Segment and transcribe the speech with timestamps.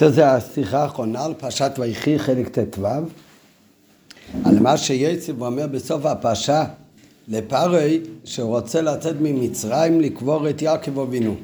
[0.00, 2.86] זו השיחה האחרונה על פרשת ויחי חלק ט"ו,
[4.44, 6.64] על מה שיצב אומר בסוף הפרשה
[7.28, 11.36] לפרוי שרוצה לצאת ממצרים לקבור את יעקב אבינו.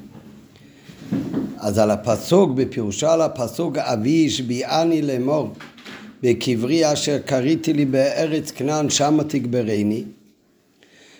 [1.57, 5.53] אז על הפסוק, בפירושו על הפסוק אבי השביעני לאמור
[6.23, 10.03] בקברי אשר קריתי לי בארץ כנען שמה תגברני.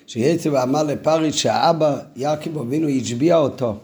[0.07, 3.75] שיצב אמר לפרי שהאבא יעקב אבינו השביע אותו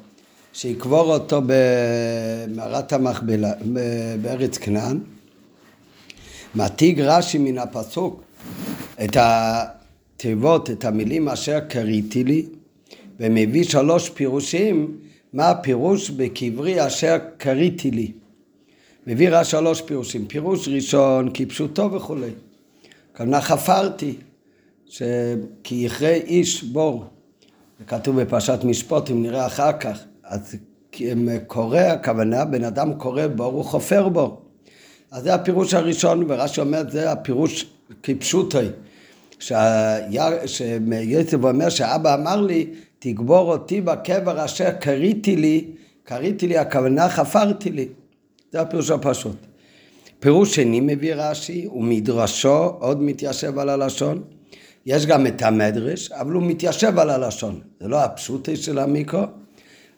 [0.53, 3.51] שיקבור אותו במערת המכבלה
[4.21, 4.99] בארץ כנען
[6.55, 8.23] מעתיק רש"י מן הפסוק
[9.03, 12.45] את התיבות, את המילים אשר קריתי לי
[13.19, 14.97] ומביא שלוש פירושים
[15.33, 18.11] מה הפירוש בקברי אשר קריתי לי
[19.07, 22.29] מביא רק שלוש פירושים פירוש ראשון כפשוטו וכולי.
[23.13, 24.15] כמובן חפרתי
[24.85, 27.05] שכי יכרה איש בור.
[27.79, 30.55] זה כתוב בפרשת משפוט אם נראה אחר כך אז
[31.47, 34.41] קורא, הכוונה, בן אדם קורא בור, הוא חופר בו.
[35.11, 37.65] אז זה הפירוש הראשון, ורש"י אומר, זה הפירוש
[38.03, 38.57] כפשוטי.
[39.39, 42.69] שיוסף אומר שאבא אמר לי,
[42.99, 45.65] תגבור אותי בקבר אשר קריתי לי,
[46.03, 47.87] קריתי לי, הכוונה חפרתי לי.
[48.51, 49.37] זה הפירוש הפשוט.
[50.19, 54.23] פירוש שני מביא רש"י, ומדרשו עוד מתיישב על הלשון.
[54.85, 57.59] יש גם את המדרש, אבל הוא מתיישב על הלשון.
[57.79, 59.23] זה לא הפשוטי של המיקרו,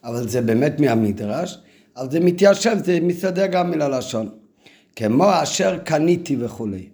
[0.03, 1.59] אבל זה באמת מהמדרש,
[1.97, 4.29] אבל זה מתיישב, זה מסתדר גם מללשון.
[4.95, 6.89] כמו אשר קניתי וכולי.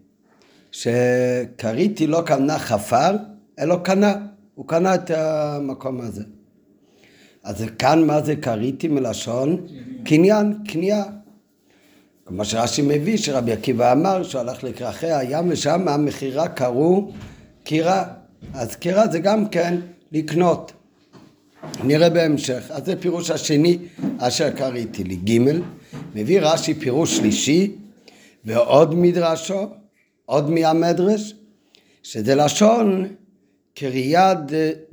[0.72, 3.16] שקריתי לא קנה חפר,
[3.59, 4.16] אלא קנה,
[4.56, 6.23] הוא קנה את המקום הזה.
[7.44, 9.67] אז כאן מה זה קריתי מלשון?
[10.06, 11.03] קניין, קנייה.
[12.26, 17.11] כמו שרש"י מביא, שרבי עקיבא אמר שהוא הלך לקרחי הים ושם המכירה קראו
[17.64, 18.03] קירה.
[18.53, 19.78] אז קירה זה גם כן
[20.11, 20.72] לקנות.
[21.83, 22.63] נראה בהמשך.
[22.69, 23.77] אז זה פירוש השני
[24.17, 25.16] אשר קראתי לי.
[25.16, 25.61] ג'
[26.16, 27.71] מביא רש"י פירוש שלישי
[28.45, 29.67] ועוד מדרשו,
[30.25, 31.33] עוד מהמדרש,
[32.03, 33.08] שזה לשון
[33.75, 34.37] קריית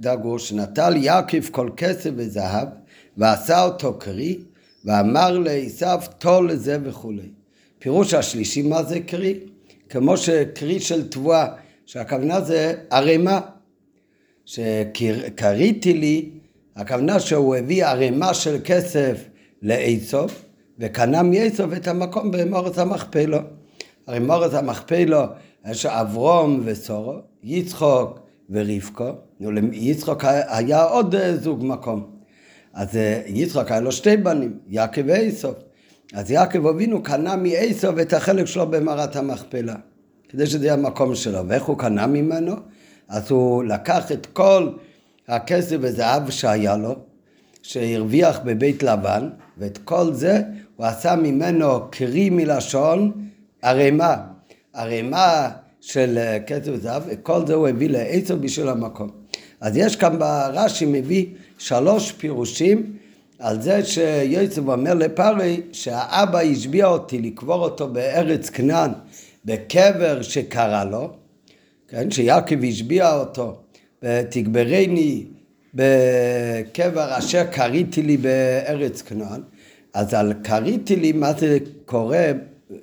[0.00, 2.68] דגוש, נטל יעקב כל כסף וזהב
[3.16, 4.38] ועשה אותו קרי
[4.84, 7.28] ואמר לעשו טול לזה וכולי.
[7.78, 9.40] פירוש השלישי מה זה קרי?
[9.88, 11.46] כמו שקרי של תבואה,
[11.86, 13.40] שהכוונה זה ערימה,
[14.44, 16.30] שקריתי לי
[16.76, 19.24] הכוונה שהוא הביא ערימה של כסף
[19.62, 20.44] לאיסוף
[20.78, 23.38] וקנה מאיסוף את המקום במורץ המכפלו.
[24.06, 25.22] הרי מורץ המכפלו
[25.70, 29.10] יש אברום וסורו, יצחוק ורבקו,
[29.72, 32.06] יצחוק היה עוד זוג מקום.
[32.74, 35.54] אז אה, יצחוק היה לו שתי בנים, יעקב ואיסוף.
[36.12, 39.74] אז יעקב אבינו קנה מאיסוף את החלק שלו במערת המכפלה,
[40.28, 41.48] כדי שזה יהיה המקום שלו.
[41.48, 42.54] ואיך הוא קנה ממנו?
[43.08, 44.68] אז הוא לקח את כל
[45.28, 46.94] הכסף וזהב שהיה לו,
[47.62, 49.28] שהרוויח בבית לבן,
[49.58, 50.40] ואת כל זה
[50.76, 53.12] הוא עשה ממנו קרי מלשון
[53.62, 54.16] ערימה.
[54.74, 55.50] ערימה
[55.80, 59.10] של אה, כסף וזהב, וכל זה הוא הביא לעצר בשביל המקום.
[59.60, 61.26] אז יש כאן ברש"י מביא
[61.58, 62.96] שלוש פירושים
[63.38, 68.90] על זה שיוסף אומר לפרי שהאבא השביע אותי לקבור אותו בארץ כנען
[69.44, 71.10] בקבר שקרה לו,
[71.88, 73.56] כן, שיעקב השביע אותו
[74.02, 75.24] ותגברני
[75.74, 79.40] בקבר אשר קריתי לי בארץ כנען,
[79.94, 82.32] אז על קריתי לי, מה זה קורה,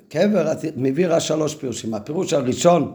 [0.10, 1.94] קבר, אז מביא רש"י שלוש פירושים.
[1.94, 2.94] הפירוש הראשון,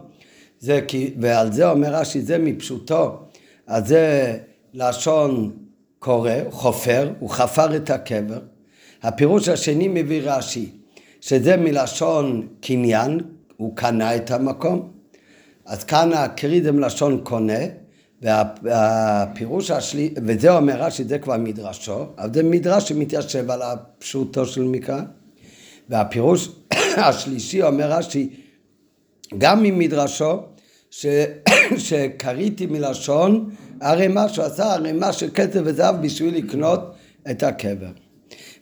[0.59, 3.19] זה כי, ועל זה אומר רש"י, זה מפשוטו,
[3.67, 4.37] אז זה
[4.73, 5.51] לשון
[5.99, 8.39] קורא, חופר, הוא חפר את הקבר.
[9.03, 10.69] הפירוש השני מביא רש"י,
[11.21, 13.19] שזה מלשון קניין,
[13.57, 14.91] הוא קנה את המקום.
[15.65, 17.59] אז כאן הקריא זה מלשון קונה,
[18.63, 24.63] והפירוש השלי, וזה אומר רש"י, זה כבר מדרשו, אבל זה מדרש שמתיישב על הפשוטו של
[24.63, 25.01] מקרא.
[25.89, 26.49] והפירוש
[27.07, 28.29] השלישי אומר רש"י,
[29.37, 30.39] גם ממדרשו,
[30.91, 31.05] ש...
[31.77, 33.49] שקריתי מלשון
[33.81, 36.79] ערימה, שהוא עשה ערימה של כסף וזהב בשביל לקנות
[37.31, 37.91] את הקבר.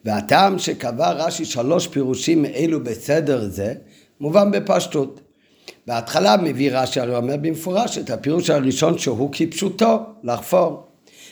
[0.05, 3.73] והטעם שקבע רש"י שלוש פירושים אלו בסדר זה,
[4.19, 5.21] מובן בפשטות.
[5.87, 10.83] בהתחלה מביא רש"י, הרי אומר במפורש את הפירוש הראשון שהוא כפשוטו, לחפור.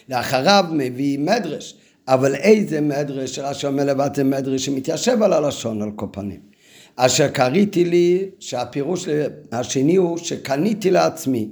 [0.10, 1.76] לאחריו מביא מדרש,
[2.08, 3.40] אבל איזה מדרש?
[3.40, 6.40] רש"י אומר לבד זה מדרש שמתיישב על הלשון על כל פנים.
[6.96, 9.08] אשר קריתי לי, שהפירוש
[9.52, 11.50] השני הוא שקניתי לעצמי.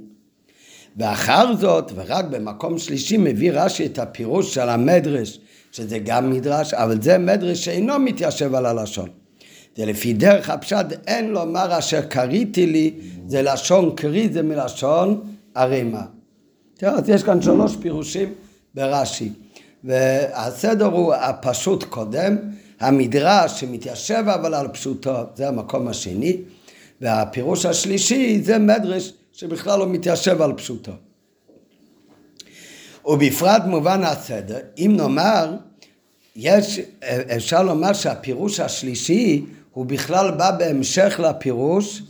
[0.96, 5.40] ואחר זאת, ורק במקום שלישי מביא רש"י את הפירוש של המדרש,
[5.72, 9.08] שזה גם מדרש, אבל זה מדרש שאינו מתיישב על הלשון.
[9.80, 12.94] זה לפי דרך הפשט אין לומר אשר קריתי לי,
[13.26, 15.20] זה לשון קרי, זה מלשון
[15.54, 16.02] ערימה.
[16.74, 18.34] תראה, אז יש כאן שלוש פירושים
[18.74, 19.32] ברש"י.
[19.84, 22.36] והסדר הוא הפשוט קודם,
[22.80, 26.36] המדרש שמתיישב אבל על פשוטו, זה המקום השני,
[27.00, 30.92] והפירוש השלישי זה מדרש שבכלל לא מתיישב על פשוטו.
[33.04, 35.56] ובפרט מובן הסדר, אם נאמר,
[36.36, 36.80] יש,
[37.36, 42.02] אפשר לומר שהפירוש השלישי הוא בכלל בא בהמשך לפירוש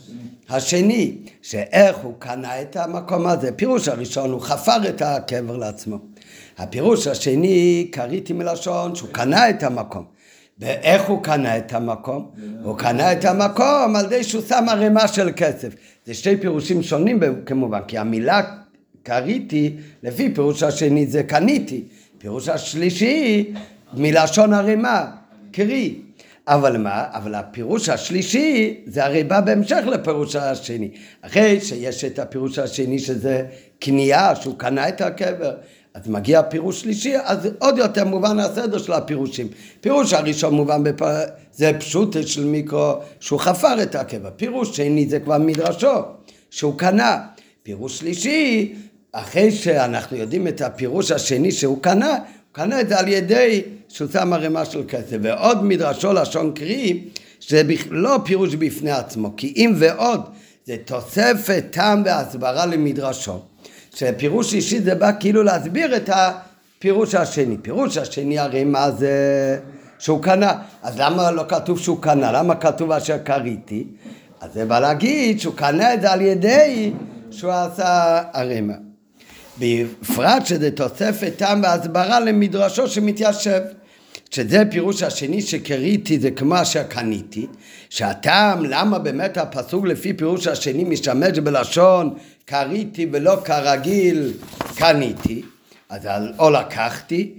[0.49, 3.51] השני, שאיך הוא קנה את המקום הזה.
[3.51, 5.97] פירוש הראשון, הוא חפר את הקבר לעצמו.
[6.57, 10.05] הפירוש השני, קריתי מלשון שהוא קנה את המקום.
[10.59, 12.31] ואיך הוא קנה את המקום?
[12.63, 15.73] הוא קנה את המקום על ידי שהוא שם ערימה של כסף.
[16.05, 18.41] זה שתי פירושים שונים כמובן, כי המילה
[19.03, 21.83] קריתי, לפי פירוש השני זה קניתי.
[22.17, 23.53] פירוש השלישי,
[23.93, 25.05] מלשון ערימה,
[25.51, 25.95] קרי.
[26.47, 27.05] אבל מה?
[27.11, 30.91] אבל הפירוש השלישי זה הרי בא בהמשך לפירוש השני.
[31.21, 33.45] אחרי שיש את הפירוש השני שזה
[33.79, 35.53] קנייה, שהוא קנה את הקבר,
[35.93, 39.47] אז מגיע פירוש שלישי, אז עוד יותר מובן הסדר של הפירושים.
[39.81, 41.01] פירוש הראשון מובן בפ...
[41.53, 44.29] זה פשוט של מיקרו, שהוא חפר את הקבר.
[44.35, 45.93] פירוש שני זה כבר מדרשו,
[46.49, 47.17] שהוא קנה.
[47.63, 48.73] פירוש שלישי,
[49.11, 52.17] אחרי שאנחנו יודעים את הפירוש השני שהוא קנה,
[52.51, 55.17] קנה את זה על ידי שהוא שם ערימה של כסף.
[55.21, 57.03] ועוד מדרשו לשון קרי,
[57.39, 60.21] שזה לא פירוש בפני עצמו, כי אם ועוד
[60.65, 63.39] זה תוספת טעם והסברה למדרשו.
[63.95, 67.57] שפירוש אישי זה בא כאילו להסביר את הפירוש השני.
[67.61, 69.59] פירוש השני הרי מה זה
[69.99, 70.53] שהוא קנה.
[70.83, 72.31] אז למה לא כתוב שהוא קנה?
[72.31, 73.87] למה כתוב אשר קריתי?
[74.41, 76.91] אז זה בא להגיד שהוא קנה את זה על ידי
[77.31, 78.90] שהוא עשה ערימה.
[79.61, 83.61] בפרט שזה תוספת טעם והסברה למדרשו שמתיישב.
[84.31, 87.47] שזה פירוש השני שקריתי זה כמו אשר קניתי,
[87.89, 92.13] שהטעם למה באמת הפסוק לפי פירוש השני משתמש בלשון
[92.45, 94.33] קריתי ולא כרגיל
[94.75, 95.41] קניתי,
[95.89, 96.07] אז
[96.39, 97.33] או לקחתי,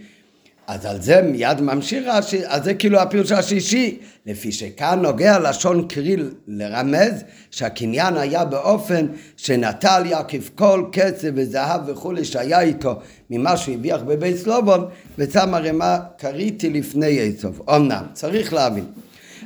[0.67, 5.89] אז על זה מיד ממשיך רש"י, אז זה כאילו הפירוש השלישי, לפי שכאן נוגע לשון
[5.89, 9.07] קריל לרמז שהקניין היה באופן
[9.37, 12.99] שנטל יעקב כל כסף וזהב וכולי שהיה איתו
[13.31, 14.89] ממה שהוא הביח בבית סלובון
[15.19, 17.71] ושם ערימה קריתי לפני עשב.
[17.71, 18.85] אמנם, צריך להבין.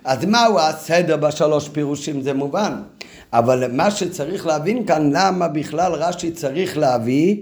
[0.04, 2.72] אז מהו הסדר בשלוש פירושים זה מובן,
[3.32, 7.36] אבל מה שצריך להבין כאן למה בכלל רש"י צריך להביא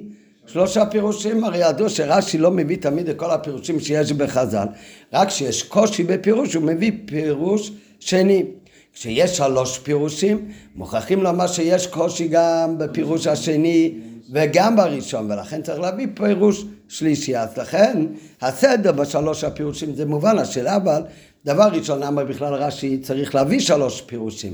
[0.46, 4.66] שלושה פירושים, הרי ידעו שרש"י לא מביא תמיד את כל הפירושים שיש בחז"ל,
[5.12, 8.44] רק כשיש קושי בפירוש הוא מביא פירוש שני.
[8.94, 13.94] כשיש שלוש פירושים, מוכרחים לומר שיש קושי גם בפירוש השני
[14.32, 17.36] וגם בראשון, ולכן צריך להביא פירוש שלישי.
[17.36, 18.06] אז לכן
[18.42, 21.02] הסדר בשלוש הפירושים זה מובן, השאלה אבל,
[21.44, 24.52] דבר ראשון, למה בכלל רש"י צריך להביא שלוש פירושים?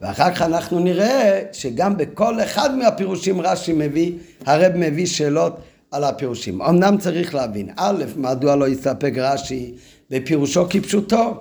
[0.00, 4.12] ואחר כך אנחנו נראה שגם בכל אחד מהפירושים רש"י מביא,
[4.46, 5.56] הרב מביא שאלות
[5.90, 6.62] על הפירושים.
[6.62, 9.74] אמנם צריך להבין, א', מדוע לא יסתפק רש"י
[10.10, 11.34] בפירושו כפשוטו?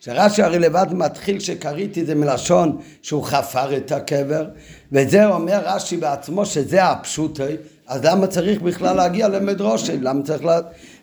[0.00, 4.46] שרש"י הרי לבד מתחיל שקריתי זה מלשון שהוא חפר את הקבר,
[4.92, 7.42] וזה אומר רש"י בעצמו שזה הפשוטי,
[7.86, 9.96] אז למה צריך בכלל להגיע למדרושי?
[10.00, 10.60] למה צריך לה...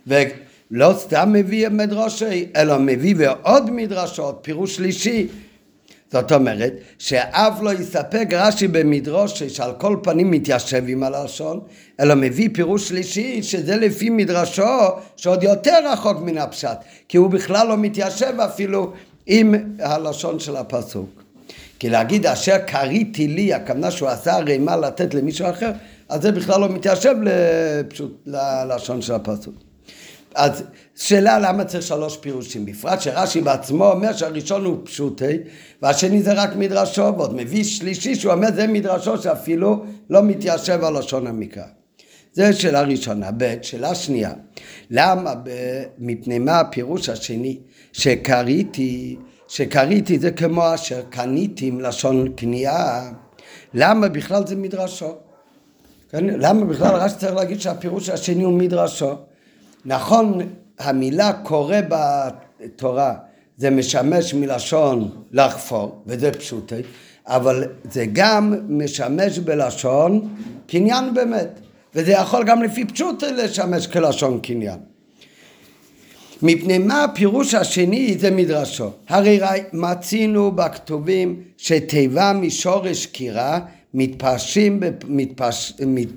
[0.07, 5.27] ולא סתם מביא מדרושי, אלא מביא ועוד מדרשות, פירוש שלישי,
[6.11, 11.59] זאת אומרת, שאף לא יספק רש"י במדרוש שעל כל פנים מתיישב עם הלשון,
[11.99, 14.63] אלא מביא פירוש שלישי שזה לפי מדרשו
[15.15, 16.77] שעוד יותר רחוק מן הפשט,
[17.07, 18.93] כי הוא בכלל לא מתיישב אפילו
[19.27, 21.23] עם הלשון של הפסוק.
[21.79, 25.71] כי להגיד אשר קריתי לי, הכוונה שהוא עשה הרי מה לתת למישהו אחר,
[26.09, 29.70] אז זה בכלל לא מתיישב לפשוט, ללשון של הפסוק.
[30.35, 30.63] אז
[30.95, 35.37] שאלה למה צריך שלוש פירושים, בפרט שרש"י בעצמו אומר שהראשון הוא פשוטי
[35.81, 40.97] והשני זה רק מדרשו, ועוד מביא שלישי שהוא אומר זה מדרשו שאפילו לא מתיישב על
[40.99, 41.63] לשון המקרא.
[42.33, 43.29] זה שאלה ראשונה.
[43.37, 44.33] ב', שאלה שנייה,
[44.89, 45.33] למה,
[45.97, 47.59] מפני מה הפירוש השני
[47.93, 53.11] שקריתי, שקריתי זה כמו אשר קניתי עם לשון קנייה,
[53.73, 55.15] למה בכלל זה מדרשו?
[56.09, 56.25] כן?
[56.25, 59.15] למה בכלל רש"י צריך להגיד שהפירוש השני הוא מדרשו?
[59.85, 60.39] נכון,
[60.79, 63.13] המילה קורא בתורה
[63.57, 66.75] זה משמש מלשון לחפור, וזה פשוטי,
[67.25, 70.35] אבל זה גם משמש בלשון
[70.67, 71.59] קניין באמת,
[71.95, 74.79] וזה יכול גם לפי פשוטי לשמש כלשון קניין.
[76.43, 78.89] מפני מה הפירוש השני זה מדרשו.
[79.09, 79.39] הרי
[79.73, 83.59] מצינו בכתובים שתיבה משורש קירה
[83.93, 86.07] מתפרשים, מתפש, מת,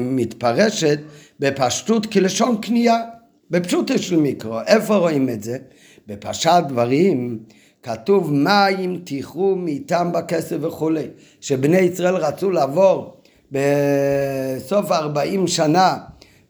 [0.00, 0.98] מתפרשת
[1.40, 3.02] בפשטות כלשון קנייה,
[3.50, 4.60] בפשוטו של מיקרו.
[4.66, 5.58] איפה רואים את זה?
[6.06, 7.38] בפרשת דברים
[7.82, 11.06] כתוב מים תיכרו מאיתם בכסף וכולי,
[11.40, 13.16] שבני ישראל רצו לעבור
[13.52, 15.96] בסוף ארבעים שנה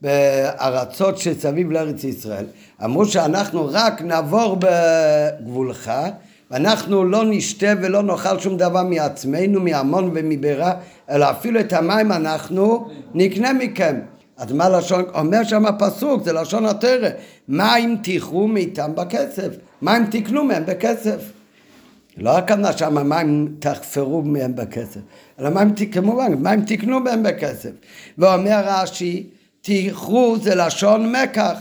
[0.03, 2.45] בארצות שסביב לארץ ישראל,
[2.85, 5.93] אמרו שאנחנו רק נעבור בגבולך
[6.51, 10.73] ואנחנו לא נשתה ולא נאכל שום דבר מעצמנו, מהמון ומבירה,
[11.11, 14.01] אלא אפילו את המים אנחנו נקנה מכם.
[14.37, 17.09] אז מה לשון, אומר שם הפסוק, זה לשון התרא,
[17.49, 19.49] מים תיכרו מאיתם בכסף,
[19.83, 21.33] מים תקנו מהם בכסף.
[22.17, 25.01] לא הכוונה שם מים תחפרו מהם בכסף,
[25.41, 27.71] אלא מים, כמובן, מים תקנו מהם בכסף.
[28.19, 29.27] ואומר רש"י,
[29.61, 31.59] תיכרו זה לשון מקח.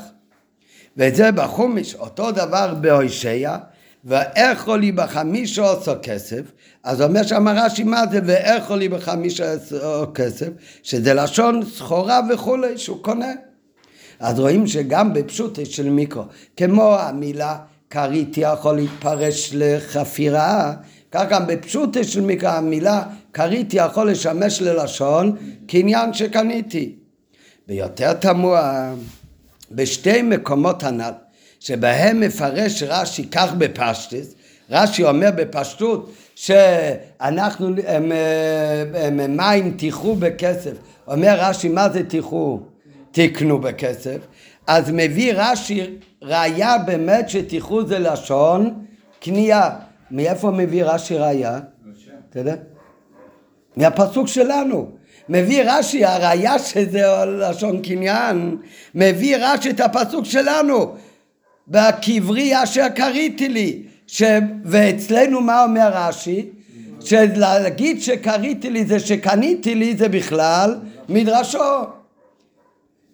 [0.97, 3.55] ואת זה בחומיש, אותו דבר בהושע,
[4.05, 6.41] ואיכו לי בחמישה עשו כסף,
[6.83, 10.49] אז אומר שם רש"י מה זה ואיכו לי בחמישה עשו כסף,
[10.83, 13.31] שזה לשון סחורה וכולי שהוא קונה.
[14.19, 16.23] אז רואים שגם בפשוט של מיקרו,
[16.57, 17.57] כמו המילה
[17.89, 20.73] כרית יכול להתפרש לחפירה,
[21.11, 25.35] כך גם בפשוט של מיקרו המילה כרית יכול לשמש ללשון
[25.67, 26.95] קניין שקניתי.
[27.67, 28.93] ויותר תמוה,
[29.71, 31.11] בשתי מקומות הנ"ל,
[31.63, 34.33] שבהם מפרש רש"י כך בפשטס,
[34.69, 38.11] רש"י אומר בפשטות שאנחנו, הם,
[38.95, 40.71] הם, הם מים תיכו בכסף,
[41.07, 42.59] אומר רש"י מה זה תיכו?
[43.11, 44.17] תקנו בכסף,
[44.67, 48.85] אז מביא רש"י ראיה באמת שתיכו זה לשון
[49.19, 49.69] קנייה,
[50.11, 51.59] מאיפה מביא רש"י ראיה?
[52.29, 52.55] אתה יודע?
[53.77, 54.89] מהפסוק שלנו.
[55.29, 58.57] מביא רש"י, הראיה שזה לשון קניין,
[58.95, 60.95] מביא רש"י את הפסוק שלנו,
[61.67, 64.23] בקברי אשר קריתי לי, ש...
[64.65, 66.49] ואצלנו מה אומר רש"י?
[66.99, 70.75] שלהגיד שקריתי לי זה שקניתי לי זה בכלל
[71.09, 71.59] מדרשו.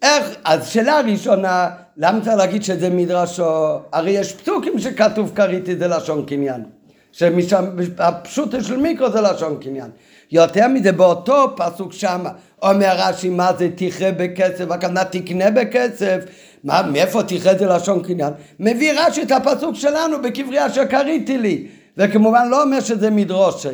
[0.02, 3.78] איך, אז שאלה ראשונה, למה צריך להגיד שזה מדרשו?
[3.92, 6.64] הרי יש פסוקים שכתוב קריתי זה לשון קניין.
[7.12, 7.64] שמשם,
[7.98, 9.90] הפשוט של מיקרו זה לשון קניין.
[10.32, 12.24] יותר מזה, באותו פסוק שם
[12.62, 16.18] אומר רש"י מה זה תכרה בכסף, הכוונה תקנה בכסף,
[16.64, 18.32] מה, מאיפה תכרה זה לשון קניין?
[18.60, 23.68] מביא רש"י את הפסוק שלנו בקברי אשר קריתי לי, וכמובן לא אומר שזה מדרושי,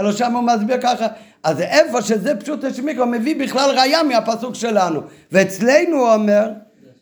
[0.00, 1.06] אלא שם הוא מסביר ככה,
[1.42, 5.00] אז איפה שזה פשוט השמיקרו מביא בכלל ראייה מהפסוק שלנו,
[5.32, 6.50] ואצלנו הוא אומר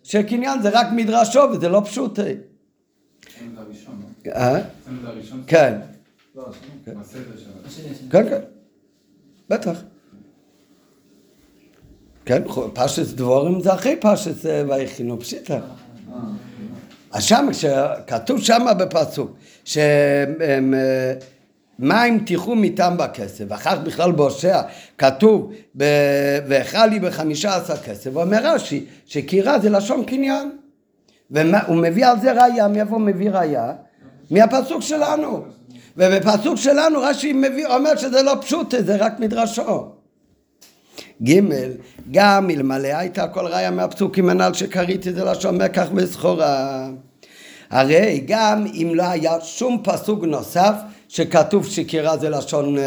[0.02, 2.22] שקניין זה רק מדרשו וזה לא פשוטי.
[4.26, 4.58] אה?
[5.46, 5.78] כן.
[8.10, 8.40] כן, כן.
[9.50, 9.82] בטח.
[12.26, 12.42] כן,
[12.72, 15.58] פשט דבורים זה אחרי פשט אה, ויכינו פשיטה.
[17.12, 20.74] אז שם, כשכתוב שם בפסוק, שמים
[21.90, 24.60] אה, תיכו מטעם בכסף, ואחר כך בכלל בהושע
[24.98, 25.52] כתוב,
[26.46, 30.50] ואכל לי בחמישה עשר כסף, ואומר רש"י, שקירה זה לשון קניין.
[31.30, 33.72] והוא מביא על זה ראייה, מאיפה מביא ראייה?
[34.30, 35.44] מהפסוק שלנו.
[35.96, 39.95] ובפסוק שלנו רש"י מביא, אומר שזה לא פשוט, זה רק מדרשו.
[41.22, 41.40] ג'
[42.10, 46.88] גם אלמלא הייתה כל ראיה מהפסוקים הנ"ל שקראתי זה לשון מקח וסחורה.
[47.70, 50.74] הרי גם אם לא היה שום פסוק נוסף
[51.08, 52.80] שכתוב שקירה זה לשון uh,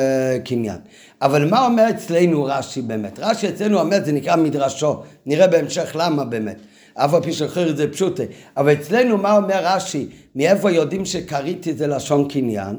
[0.45, 0.77] קניין.
[1.21, 3.19] אבל מה אומר אצלנו רש"י באמת?
[3.19, 6.57] רש"י אצלנו אומר זה נקרא מדרשו, נראה בהמשך למה באמת.
[6.93, 8.23] אף על פי שאחר זה פשוטה.
[8.57, 10.07] אבל אצלנו מה אומר רש"י?
[10.35, 12.77] מאיפה יודעים שקריתי זה לשון קניין?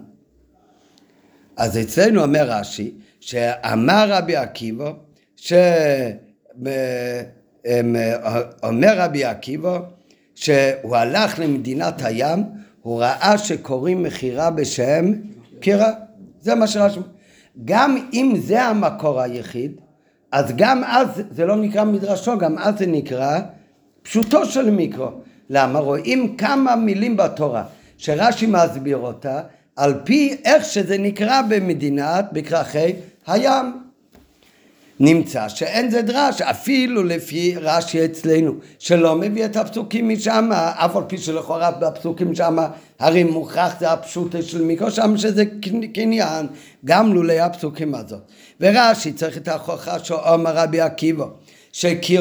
[1.56, 4.92] אז אצלנו אומר רש"י, שאמר רבי עקיבא,
[8.62, 9.78] שאומר רבי עקיבא,
[10.34, 12.44] שהוא הלך למדינת הים,
[12.82, 15.12] הוא ראה שקוראים מכירה בשם
[15.60, 15.92] קירה.
[16.40, 17.00] זה מה שרש"י...
[17.64, 19.72] גם אם זה המקור היחיד,
[20.32, 23.40] אז גם אז זה לא נקרא מדרשו, גם אז זה נקרא
[24.02, 25.08] פשוטו של מיקרו.
[25.50, 25.78] למה?
[25.78, 27.64] רואים כמה מילים בתורה
[27.98, 29.40] שרש"י מסביר אותה
[29.76, 32.92] על פי איך שזה נקרא במדינת, בכרכי
[33.26, 33.89] הים.
[35.00, 41.02] נמצא שאין זה דרש, אפילו לפי רש"י אצלנו, שלא מביא את הפסוקים משם, אף על
[41.06, 42.56] פי שלכאורה בפסוקים שם,
[42.98, 45.44] הרי מוכרח זה הפשוט של מיקרו שם שזה
[45.94, 46.46] קניין,
[46.84, 48.20] גם לולי הפסוקים הזאת.
[48.60, 51.24] ורש"י צריך את ההוכחה שאומר רבי עקיבא,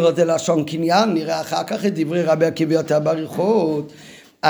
[0.09, 3.93] את זה לשון קניין, נראה אחר כך את דברי רבי עקיבא יותר באריכות.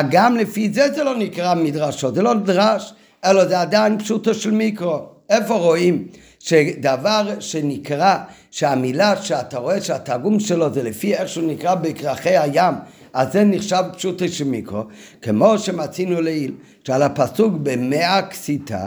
[0.10, 2.94] גם לפי זה זה לא נקרא מדרשות, זה לא דרש,
[3.26, 5.00] אלא זה עדיין פשוטו של מיקרו.
[5.30, 6.08] איפה רואים
[6.40, 8.18] שדבר שנקרא,
[8.52, 12.74] שהמילה שאתה רואה שהתרגום שלו זה לפי איך שהוא נקרא בכרכי הים,
[13.14, 14.84] אז זה נחשב פשוטו של מיקרו,
[15.22, 16.54] כמו שמצינו לעיל,
[16.84, 18.86] שעל הפסוק במאה כסיתה,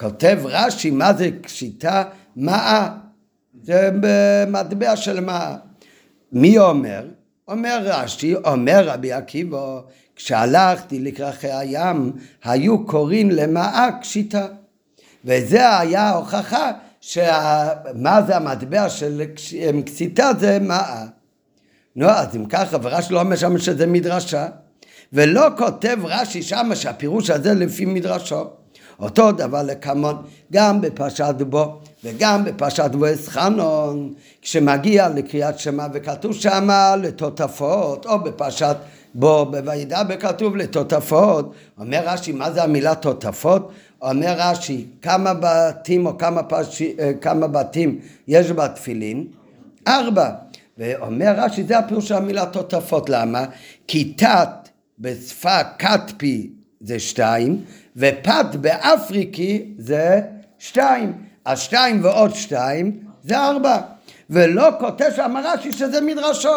[0.00, 2.02] כותב רש"י מה זה כסיתה?
[2.36, 2.88] מאה.
[3.62, 5.56] זה במטבע של מאה.
[6.32, 7.06] מי אומר?
[7.48, 9.80] אומר רש"י, אומר רבי עקיבא,
[10.16, 12.12] כשהלכתי לכרכי הים,
[12.44, 14.46] היו קוראים למאה קשיטה.
[15.24, 19.22] וזה היה ההוכחה שמה זה המטבע של
[19.84, 21.04] קשיטה זה מאה.
[21.96, 24.46] נו, אז אם ככה, ורש"י לא אומר שם שזה מדרשה.
[25.12, 28.44] ולא כותב רש"י שמה שהפירוש הזה לפי מדרשו.
[29.00, 30.16] אותו דבר לקמון,
[30.52, 38.76] גם בפרשת בו וגם בפרשת בו אסחנון, כשמגיע לקריאת שמע וכתוב שמה לתותפות, או בפרשת
[39.14, 43.72] בו בוידע בכתוב לתותפות, אומר רש"י, מה זה המילה תותפות?
[44.02, 46.82] אומר רש"י, כמה בתים או כמה, פש...
[46.82, 49.26] אה, כמה בתים יש בתפילין?
[49.88, 50.30] ארבע.
[50.78, 53.44] ואומר רש"י, זה הפירוש של המילה טוטפות, למה?
[53.86, 54.68] כי טט
[54.98, 57.64] בשפה כתפי זה שתיים,
[57.96, 60.20] ופת באפריקי זה
[60.58, 61.12] שתיים.
[61.44, 63.78] אז שתיים ועוד שתיים זה ארבע.
[64.30, 66.48] ולא כותב שם רש"י שזה מדרשו.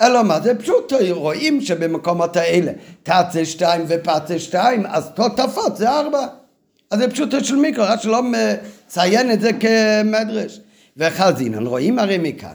[0.00, 5.76] אלא מה זה פשוט, רואים שבמקומות האלה תת זה שתיים ופת זה שתיים, אז תותפות
[5.76, 6.26] זה ארבע.
[6.94, 10.60] אז זה פשוט של מיקרו, רק שלא מציין את זה כמדרש.
[10.96, 12.52] וחזינן, רואים הרי מכאן,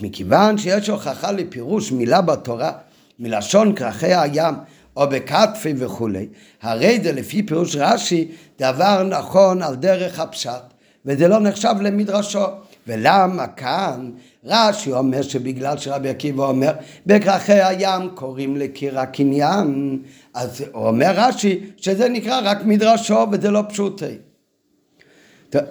[0.00, 2.72] מכיוון שיש הוכחה לפירוש מילה בתורה,
[3.18, 4.54] מלשון כרכי הים,
[4.96, 6.26] או בקטפי וכולי,
[6.62, 8.28] הרי זה לפי פירוש רש"י
[8.60, 10.62] דבר נכון על דרך הפשט,
[11.06, 12.44] וזה לא נחשב למדרשו.
[12.88, 14.10] ולמה כאן
[14.44, 16.72] רש"י אומר שבגלל שרבי עקיבא אומר
[17.06, 19.98] בכרכי הים קוראים לקיר הקניין
[20.34, 24.14] אז אומר רש"י שזה נקרא רק מדרשו וזה לא פשוטי.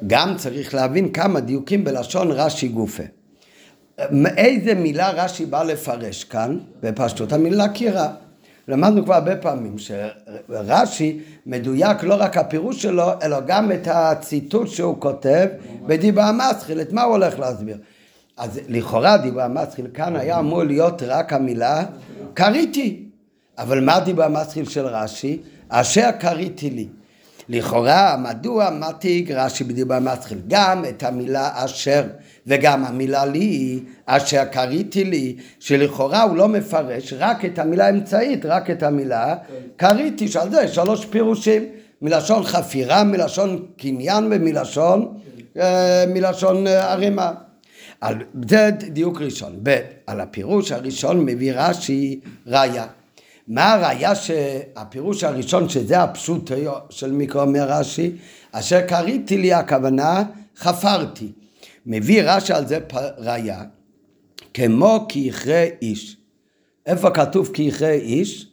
[0.07, 3.03] גם צריך להבין כמה דיוקים בלשון רש"י גופה.
[4.37, 8.13] איזה מילה רש"י בא לפרש כאן בפשטות המילה קירה
[8.67, 14.95] למדנו כבר הרבה פעמים שרש"י מדויק לא רק הפירוש שלו, אלא גם את הציטוט שהוא
[14.99, 15.47] כותב
[15.85, 17.77] בדיבה המסחיל, את מה הוא הולך להסביר.
[18.37, 21.85] אז לכאורה דיבה המסחיל כאן היה אמור להיות רק המילה
[22.33, 23.03] קריתי.
[23.57, 25.39] אבל מה דיבה המסחיל של רש"י?
[25.69, 26.87] אשר קריתי לי.
[27.49, 30.37] לכאורה, מדוע מתיג רש"י בדיבה המסחיל?
[30.47, 32.03] גם את המילה אשר
[32.47, 38.71] וגם המילה לי, אשר קריתי לי, שלכאורה הוא לא מפרש רק את המילה האמצעית, רק
[38.71, 39.35] את המילה
[39.75, 41.65] קריתי, שעל זה שלוש פירושים,
[42.01, 45.17] מלשון חפירה, מלשון קניין ומלשון
[45.59, 47.31] אה, מלשון אה, ערימה.
[48.01, 48.15] על
[48.49, 49.59] זה דיוק ראשון.
[49.63, 52.85] ב', על הפירוש הראשון מביא רש"י ראיה.
[53.47, 56.51] מה הראיה שהפירוש הראשון שזה הפשוט
[56.89, 58.11] של מיקרו אומר רש"י,
[58.51, 60.23] אשר קריתי לי הכוונה
[60.57, 61.31] חפרתי.
[61.87, 62.79] מביא רש"י על זה
[63.17, 63.63] ראיה,
[64.53, 66.17] כמו כי יכרה איש.
[66.85, 68.47] איפה כתוב כי יכרה איש?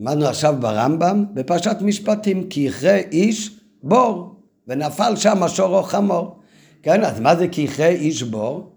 [0.00, 3.50] אמרנו עכשיו ברמב"ם, בפרשת משפטים, כי יכרה איש
[3.82, 4.34] בור,
[4.68, 6.40] ונפל שם השור או חמור.
[6.82, 8.72] כן, אז מה זה כי יכרה איש בור?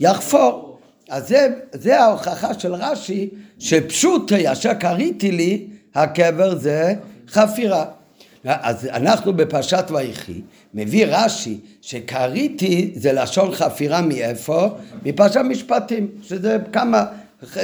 [0.00, 0.78] יחפור.
[1.08, 3.28] אז זה, זה ההוכחה של רש"י,
[3.58, 6.94] שפשוט אשר קריתי לי, הקבר זה
[7.28, 7.84] חפירה.
[8.44, 10.40] אז אנחנו בפרשת ויחי,
[10.76, 14.68] מביא רש"י שקריתי זה לשון חפירה מאיפה?
[15.04, 17.04] מפרשת משפטים, שזה כמה,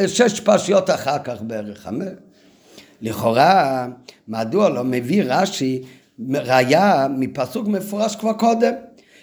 [0.07, 1.89] שש פרשיות אחר כך בערך.
[3.03, 3.87] לכאורה,
[4.29, 5.83] מדוע לא מביא רש"י
[6.35, 8.73] ראיה מפסוק מפורש כבר קודם?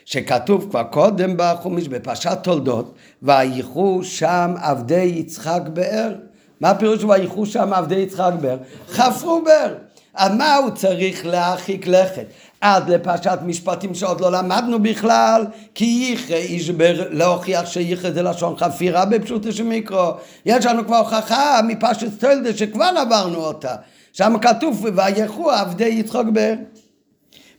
[0.05, 6.15] שכתוב כבר קודם בחומיש בפרשת תולדות, וייכו שם עבדי יצחק באר.
[6.61, 8.57] מה הפירוש וייכו שם עבדי יצחק באר?
[8.89, 9.75] חפרו באר.
[10.13, 12.25] על מה הוא צריך להרחיק לכת?
[12.61, 15.45] עד לפרשת משפטים שעוד לא למדנו בכלל,
[15.75, 17.07] כי ייחא איש בר...
[17.11, 20.11] להוכיח שייחא זה לשון חפירה בפשוטו של מיקרו.
[20.45, 23.75] יש לנו כבר הוכחה מפרשת סטולדה שכבר עברנו אותה.
[24.13, 26.53] שם כתוב ויחו עבדי יצחוק באר.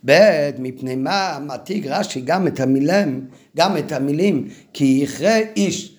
[0.07, 5.93] ב' מפני מה מתיג רש"י גם את המילים, גם את המילים כי יכרה איש.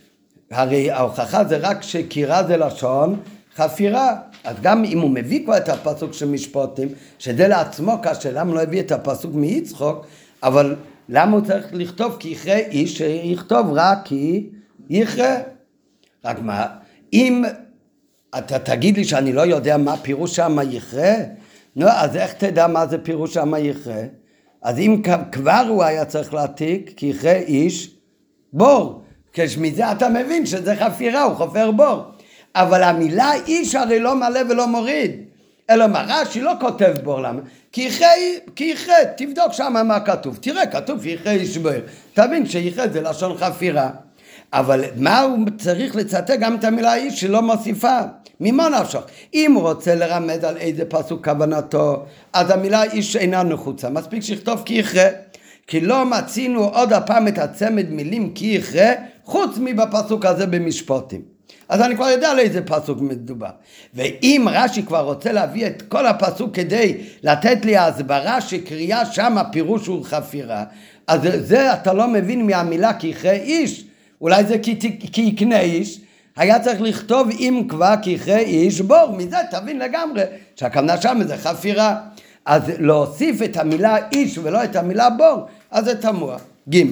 [0.52, 3.20] הרי ההוכחה זה רק שקירה זה לשון
[3.56, 4.16] חפירה.
[4.44, 6.88] אז גם אם הוא מביא כבר את הפסוק של משפוטים,
[7.20, 10.06] שזה לעצמו קשה, למה לא הביא את הפסוק מיצחוק,
[10.44, 10.76] אבל
[11.10, 14.50] למה הוא צריך לכתוב כי יכרה איש, שיכתוב רק כי
[14.90, 15.38] יכרה.
[16.26, 16.68] רק מה,
[17.14, 17.44] אם
[18.38, 21.14] אתה תגיד לי שאני לא יודע מה פירוש שם יכרה,
[21.76, 24.02] נו, אז איך תדע מה זה פירוש שם יכרה?
[24.62, 27.96] אז אם כבר הוא היה צריך להעתיק, כי יכרה איש,
[28.54, 29.02] בור.
[29.34, 32.04] כשמזה אתה מבין שזה חפירה, הוא חופר בור.
[32.56, 35.12] אבל המילה איש הרי לא מלא ולא מוריד.
[35.70, 37.42] אלא מה, רש"י לא כותב בור, למה?
[37.72, 37.90] כי
[38.60, 40.38] יכרה, תבדוק שם מה כתוב.
[40.42, 41.72] תראה, כתוב יכרה איש בור.
[42.14, 43.90] תבין שיכרה זה לשון חפירה.
[44.54, 48.00] אבל מה הוא צריך לצטט גם את המילה איש שלא מוסיפה?
[48.40, 49.02] ממה נפשך?
[49.34, 53.90] אם הוא רוצה לרמז על איזה פסוק כוונתו, אז המילה איש אינה נחוצה.
[53.90, 55.08] מספיק שיכתוב כי יכרה.
[55.68, 58.92] כי לא מצינו עוד הפעם את הצמד מילים כי יכרה,
[59.24, 61.22] חוץ מבפסוק הזה במשפטים.
[61.72, 63.50] אז אני כבר יודע על איזה פסוק מדובר.
[63.94, 69.88] ואם רש"י כבר רוצה להביא את כל הפסוק כדי לתת לי הסברה שקריאה שם הפירוש
[69.88, 70.64] הוא חפירה,
[71.08, 73.86] אז זה אתה לא מבין מהמילה כי יכרה איש,
[74.22, 74.80] אולי זה כי,
[75.12, 76.00] כי יקנה איש,
[76.38, 80.24] היה צריך לכתוב אם כבר ככרי איש בור, מזה תבין לגמרי
[80.56, 81.96] שהכוונה שם זה חפירה.
[82.46, 86.38] אז להוסיף את המילה איש ולא את המילה בור, אז זה תמוה.
[86.70, 86.84] ג'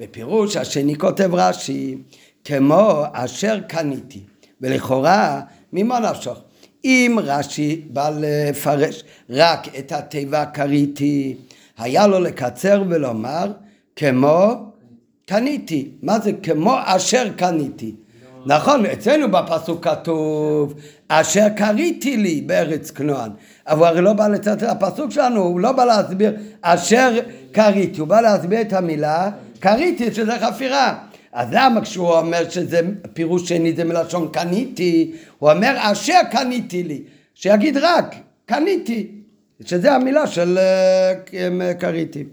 [0.00, 1.96] בפירוש השני כותב רש"י,
[2.44, 4.20] כמו אשר קניתי,
[4.60, 5.40] ולכאורה
[5.72, 6.38] ממה נפשוך?
[6.84, 11.36] אם רש"י בא לפרש רק את התיבה קריתי,
[11.78, 13.52] היה לו לקצר ולומר
[13.96, 14.54] כמו
[15.26, 15.88] קניתי.
[16.02, 17.94] מה זה כמו אשר קניתי?
[18.46, 20.74] נכון, אצלנו בפסוק כתוב
[21.08, 23.30] אשר קריתי לי בארץ כנוען,
[23.66, 27.18] אבל הוא הרי לא בא לצאת הפסוק שלנו, הוא לא בא להסביר אשר
[27.52, 29.30] קריתי, הוא בא להסביר את המילה
[29.60, 30.94] קריתי שזה חפירה.
[31.34, 32.80] אז למה כשהוא אומר שזה
[33.12, 37.02] פירוש שני זה מלשון קניתי, הוא אומר אשר קניתי לי,
[37.34, 38.14] שיגיד רק
[38.46, 39.06] קניתי,
[39.64, 42.24] שזה המילה של אה, קריתי.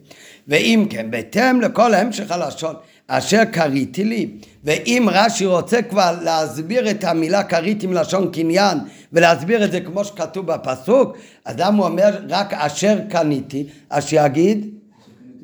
[0.48, 2.76] ואם כן, בהתאם לכל המשך הלשון
[3.08, 4.30] אשר קריתי לי,
[4.64, 8.78] ואם רש"י רוצה כבר להסביר את המילה קריתי מלשון קניין
[9.14, 14.70] ולהסביר את זה כמו שכתוב בפסוק, אז למה הוא אומר רק אשר קניתי, אז שיגיד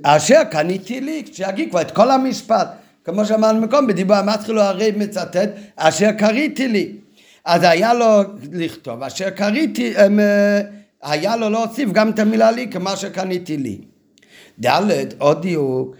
[0.03, 2.86] אשר קניתי לי, שיגיד כבר את כל המשפט.
[3.09, 6.91] כמו שאמרנו מקום, בדיבור המתחילו הרי מצטט, אשר קריתי לי.
[7.45, 10.61] אז היה לו לכתוב, אשר קריתי, אה,
[11.03, 13.77] היה לו להוסיף גם את המילה לי, כמו שקניתי לי.
[14.65, 15.95] ד' עוד דיוק,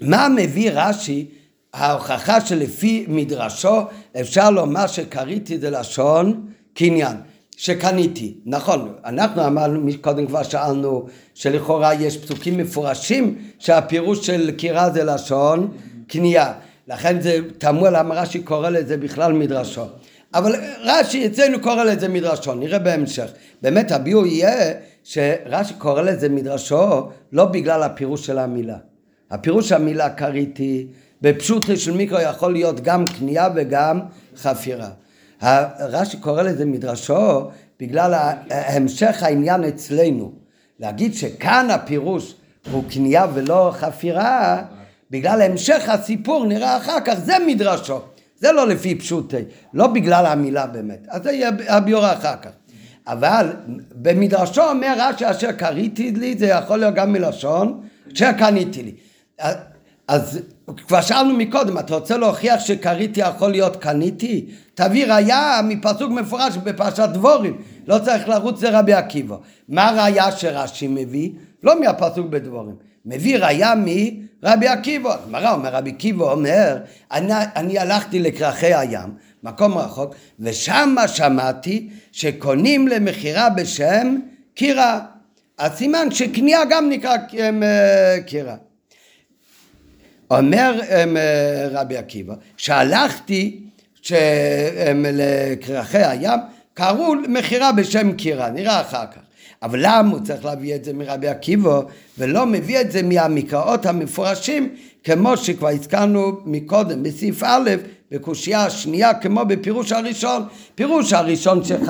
[0.00, 1.26] מה מביא רש"י
[1.74, 3.80] ההוכחה שלפי מדרשו
[4.20, 7.16] אפשר לומר שקריתי זה לשון קניין,
[7.56, 8.34] שקניתי.
[8.46, 15.70] נכון, אנחנו אמרנו, קודם כבר שאלנו שלכאורה יש פסוקים מפורשים שהפירוש של קירה זה לשון
[16.12, 16.52] קנייה.
[16.88, 19.84] לכן זה תמוה למה רש"י קורא לזה בכלל מדרשו.
[20.34, 23.30] אבל רש"י אצלנו קורא לזה מדרשו, נראה בהמשך.
[23.62, 24.72] באמת הביאו יהיה
[25.04, 28.76] שרש"י קורא לזה מדרשו לא בגלל הפירוש של המילה.
[29.30, 30.86] הפירוש של המילה קריטי
[31.22, 34.00] בפשוט של מיקרו יכול להיות גם קנייה וגם
[34.36, 34.88] חפירה.
[35.80, 38.14] רש"י קורא לזה מדרשו בגלל
[38.50, 40.32] המשך העניין אצלנו.
[40.80, 42.34] להגיד שכאן הפירוש
[42.70, 44.62] הוא קנייה ולא חפירה,
[45.12, 48.00] בגלל המשך הסיפור נראה אחר כך, זה מדרשו.
[48.36, 49.36] זה לא לפי פשוטי,
[49.74, 51.06] לא בגלל המילה באמת.
[51.08, 52.50] אז זה יהיה הביור אחר כך.
[53.06, 53.52] אבל
[53.94, 57.80] במדרשו אומר רש"י אשר קריתי לי, זה יכול להיות גם מלשון
[58.14, 58.94] אשר קניתי לי.
[60.08, 60.40] אז
[60.86, 64.46] כבר שאלנו מקודם, אתה רוצה להוכיח שקריתי יכול להיות קניתי?
[64.74, 69.36] תביא ראיה מפסוק מפורש בפרשת דבורים, לא צריך לרוץ לרבי עקיבא.
[69.68, 71.30] מה הראיה שרש"י מביא?
[71.62, 72.91] לא מהפסוק בדבורים.
[73.06, 73.74] מביא ראיה
[74.42, 75.14] מרבי עקיבא.
[75.14, 76.76] הגמרא אומר, רבי עקיבא אומר,
[77.12, 84.16] אני, אני הלכתי לכרכי הים, מקום רחוק, ושם שמעתי שקונים למכירה בשם
[84.54, 85.00] קירה.
[85.58, 88.56] אז סימן שקנייה גם נקרא אה, קירה.
[90.30, 93.60] אומר אה, רבי עקיבא, שהלכתי
[94.94, 96.40] לכרכי הים,
[96.74, 99.21] קראו מכירה בשם קירה, נראה אחר כך.
[99.62, 101.80] אבל למה הוא צריך להביא את זה מרבי עקיבא
[102.18, 107.70] ולא מביא את זה מהמקראות המפורשים כמו שכבר הזכרנו מקודם בסעיף א'
[108.10, 110.42] בקושייה השנייה כמו בפירוש הראשון.
[110.74, 111.80] פירוש הראשון שח...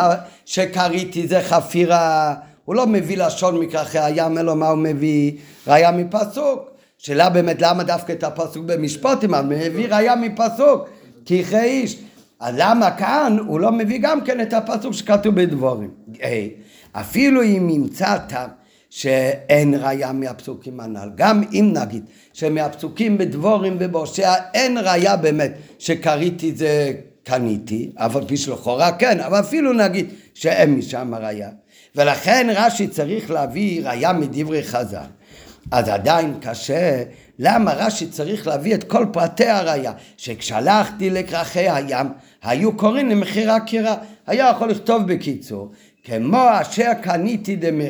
[0.45, 2.35] שקריתי זה חפירה.
[2.65, 5.33] הוא לא מביא לשון מכרכי הים אלא מה הוא מביא?
[5.67, 6.71] ראיה מפסוק.
[6.99, 10.89] שאלה באמת למה דווקא את הפסוק במשפוטים אבל מביא ראיה מפסוק
[11.25, 11.99] כי יחי איש
[12.41, 15.91] אז למה כאן הוא לא מביא גם כן את הפסוק שכתוב בדבורים?
[16.21, 16.51] היי
[16.93, 18.51] אפילו אם ימצא טעם
[18.91, 26.93] שאין ראיה מהפסוקים הנ"ל, גם אם נגיד שמהפסוקים בדבורים ובהושע אין ראיה באמת שקריתי זה
[27.25, 31.51] קניתי, אבל פי שלכאורה כן, אבל אפילו נגיד שאין משם ראיה,
[31.97, 35.07] ולכן רש"י צריך להביא ראיה מדברי חז"ל.
[35.71, 37.03] אז עדיין קשה,
[37.39, 39.93] למה רש"י צריך להביא את כל פרטי הראיה?
[40.17, 42.07] שכשהלכתי לכרכי הים,
[42.43, 43.95] היו קוראים למחיר הקירה.
[44.27, 45.71] היה יכול לכתוב בקיצור,
[46.05, 47.81] כמו אשר קניתי, דמ...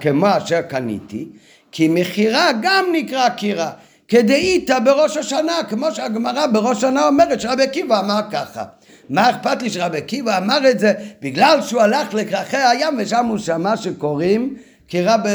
[0.00, 1.28] כמו אשר קניתי,
[1.72, 3.70] כי מכירה גם נקרא קירה.
[4.08, 8.64] כדאיתא בראש השנה, כמו שהגמרא בראש השנה אומרת שרבי עקיבא אמר ככה.
[9.10, 10.92] מה אכפת לי שרבי עקיבא אמר את זה?
[11.22, 15.28] בגלל שהוא הלך לכרכי הים ושם הוא שמע שקוראים קירה ב...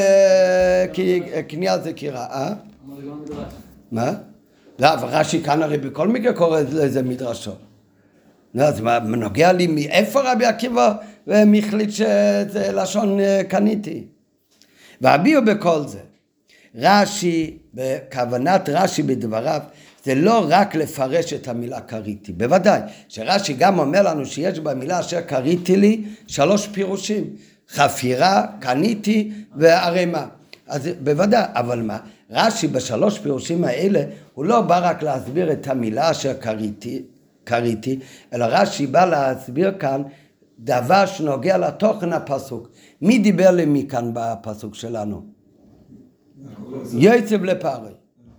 [1.48, 2.54] קנייה זה קירה, אה?
[3.92, 4.12] מה?
[4.80, 7.52] לא, אבל רש"י כאן הרי בכל מקרה קורא לזה מדרשו.
[8.56, 10.94] לא, אז מה נוגע לי מאיפה רבי עקיבא
[11.28, 14.04] והם החליט שזה לשון אה, קניתי.
[15.02, 16.00] והביאו בכל זה.
[16.76, 19.62] רש"י, בכוונת רש"י בדבריו,
[20.04, 25.22] זה לא רק לפרש את המילה קריתי, בוודאי, שרש"י גם אומר לנו שיש במילה אשר
[25.22, 27.24] קריתי לי שלוש פירושים,
[27.70, 30.26] חפירה, קניתי וערימה.
[30.68, 31.98] אז בוודאי, אבל מה,
[32.32, 37.02] רש"י בשלוש פירושים האלה, הוא לא בא רק להסביר את המילה אשר קריתי,
[37.48, 38.00] קריתי,
[38.34, 40.02] אלא רש"י בא להסביר כאן
[40.60, 42.70] דבר שנוגע לתוכן הפסוק.
[43.02, 45.22] מי דיבר למי כאן בפסוק שלנו?
[46.94, 47.94] יצב לפרי.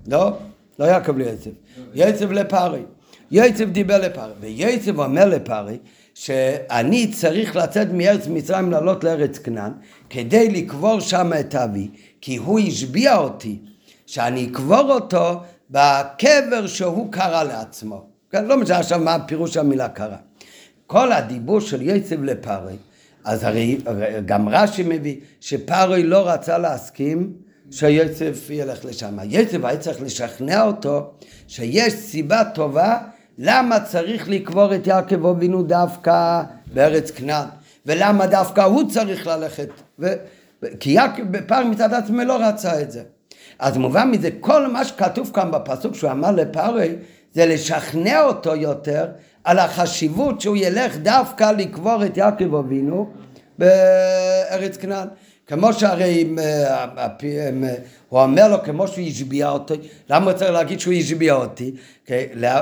[0.07, 0.33] לא?
[0.79, 1.51] לא יעקב ליצב.
[1.94, 2.83] יצב לפרי.
[3.31, 4.33] יצב דיבר לפרי.
[4.40, 5.79] ויצב אומר לפרי
[6.14, 9.73] שאני צריך לצאת מארץ מצרים לעלות לארץ כנען
[10.11, 11.88] כדי לקבור שם את אבי
[12.21, 13.59] כי הוא השביע אותי
[14.07, 15.40] שאני אקבור אותו
[15.71, 18.17] בקבר שהוא קרא לעצמו.
[18.30, 20.16] כן, לא משנה עכשיו מה פירוש המילה קרא.
[20.86, 22.76] כל הדיבור של יצב לפרי,
[23.24, 23.78] אז הרי
[24.26, 27.32] גם רש"י מביא שפרי לא רצה להסכים
[27.70, 29.18] שיצב ילך לשם.
[29.24, 31.10] יצב היה צריך לשכנע אותו
[31.48, 32.98] שיש סיבה טובה
[33.38, 36.42] למה צריך לקבור את יעקב אבינו דווקא
[36.74, 37.48] בארץ כנען,
[37.86, 40.06] ולמה דווקא הוא צריך ללכת, ו...
[40.80, 43.02] כי יעקב בפר מצד עצמו לא רצה את זה.
[43.58, 46.94] אז מובן מזה, כל מה שכתוב כאן בפסוק שהוא אמר לפרי,
[47.32, 49.06] זה לשכנע אותו יותר
[49.44, 53.10] על החשיבות שהוא ילך דווקא לקבור את יעקב אבינו
[53.58, 55.08] בארץ כנען.
[55.46, 56.86] כמו שהרי אה,
[58.08, 59.74] הוא אומר לו כמו שהוא השביע אותי,
[60.10, 61.74] למה הוא צריך להגיד שהוא השביע אותי?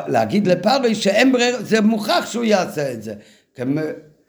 [0.06, 3.14] להגיד לפרי שאין ברירה, זה מוכרח שהוא יעשה את זה.
[3.54, 3.68] כן,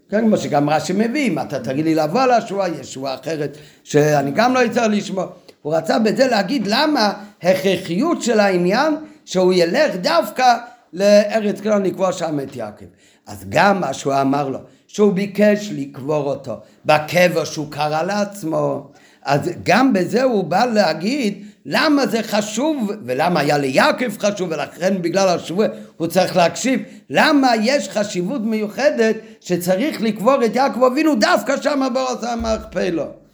[0.10, 4.32] כמו שגם רש"י מביא, אם אתה תגיד לי לבוא על השבועה, יש שבועה אחרת שאני
[4.32, 5.28] גם לא אצטרך לשמוע.
[5.62, 8.96] הוא רצה בזה להגיד למה הכרחיות של העניין
[9.28, 10.56] שהוא ילך דווקא
[10.94, 12.86] לארץ כלל לקבוע שם את יעקב.
[13.28, 18.92] אז גם מה שהוא אמר לו, שהוא ביקש לקבור אותו בקבר שהוא קרא לעצמו,
[19.24, 25.28] אז גם בזה הוא בא להגיד למה זה חשוב ולמה היה ליעקב חשוב ולכן בגלל
[25.30, 25.66] השבוע
[25.98, 26.82] הוא צריך להקשיב?
[27.10, 33.27] למה יש חשיבות מיוחדת שצריך לקבור את יעקב אבינו דווקא שם בארץ המכפלו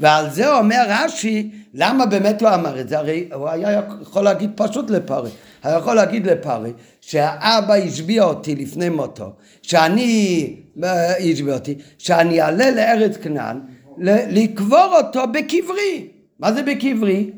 [0.00, 4.50] ועל זה אומר רש"י למה באמת הוא אמר את זה הרי הוא היה יכול להגיד
[4.56, 5.30] פשוט לפרי
[5.62, 9.32] היה יכול להגיד לפרי שהאבא השביע אותי לפני מותו
[9.62, 13.60] שאני אה, השביע אותי שאני אעלה לארץ כנען
[13.98, 17.30] לקבור אותו בקברי מה זה בקברי?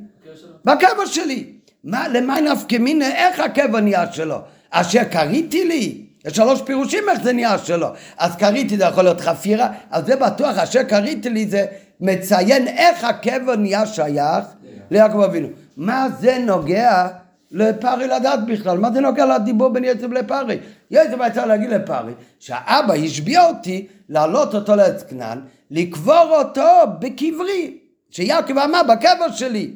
[0.65, 1.45] בקבר שלי.
[1.85, 4.37] מה, למה נפקא מיניה, איך הקבר נהיה שלו?
[4.71, 6.05] אשר קריתי לי?
[6.25, 7.89] יש שלוש פירושים איך זה נהיה שלו.
[8.19, 11.67] אז קריתי זה יכול להיות חפירה, אז זה בטוח, אשר קריתי לי זה
[12.01, 14.45] מציין איך הקבר נהיה שייך
[14.91, 15.49] ליעקב אבינו.
[15.77, 17.09] מה זה נוגע
[17.51, 18.79] לפרי לדעת בכלל?
[18.79, 20.59] מה זה נוגע לדיבור בין יצב לפרי?
[20.91, 27.79] יצב היה צריך להגיד לפרי שהאבא השביע אותי להעלות אותו לארץ כנען, לקבור אותו בקברי,
[28.11, 29.71] שיעקב אמר בקבר שלי.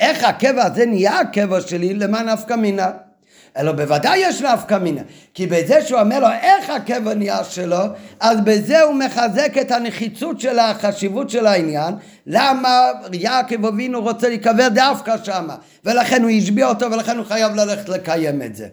[0.00, 2.90] איך הקבע הזה נהיה הקבע שלי, למה נפקא מינה?
[3.56, 5.00] אלא בוודאי יש נפקא מינה,
[5.34, 7.76] כי בזה שהוא אומר לו איך הקבע נהיה שלו,
[8.20, 11.94] אז בזה הוא מחזק את הנחיצות של החשיבות של העניין,
[12.26, 17.88] למה יעקב אבינו רוצה להיקבר דווקא שמה, ולכן הוא השביע אותו ולכן הוא חייב ללכת
[17.88, 18.68] לקיים את זה.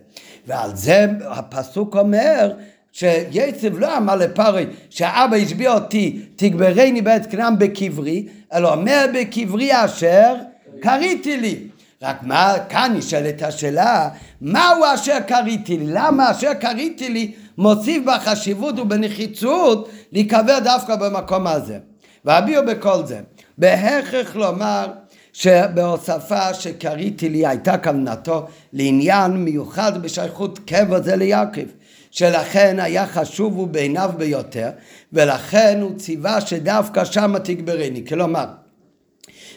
[0.48, 2.52] ועל זה הפסוק אומר
[2.92, 10.36] שיצב לא אמר לפרי שאבא השביע אותי תגברני בעת כנען בקברי, אלא אומר בקברי אשר
[10.82, 11.58] קריתי לי.
[12.02, 14.10] רק מה, כאן נשאלת השאלה,
[14.42, 15.86] מהו אשר קריתי לי?
[15.88, 21.80] למה אשר קריתי לי מוסיף בחשיבות ובנחיצות להיקבר דווקא במקום הזה?
[22.26, 23.20] והביאו בכל זה.
[23.58, 24.88] בהכרח לומר
[25.34, 31.68] שבהוספה שקריתי לי הייתה כוונתו לעניין מיוחד בשייכות קבע זה ליעקב.
[32.12, 34.70] שלכן היה חשוב ובעיניו ביותר,
[35.14, 38.06] ולכן הוא ציווה שדווקא שמה תגברני.
[38.08, 38.46] כלומר,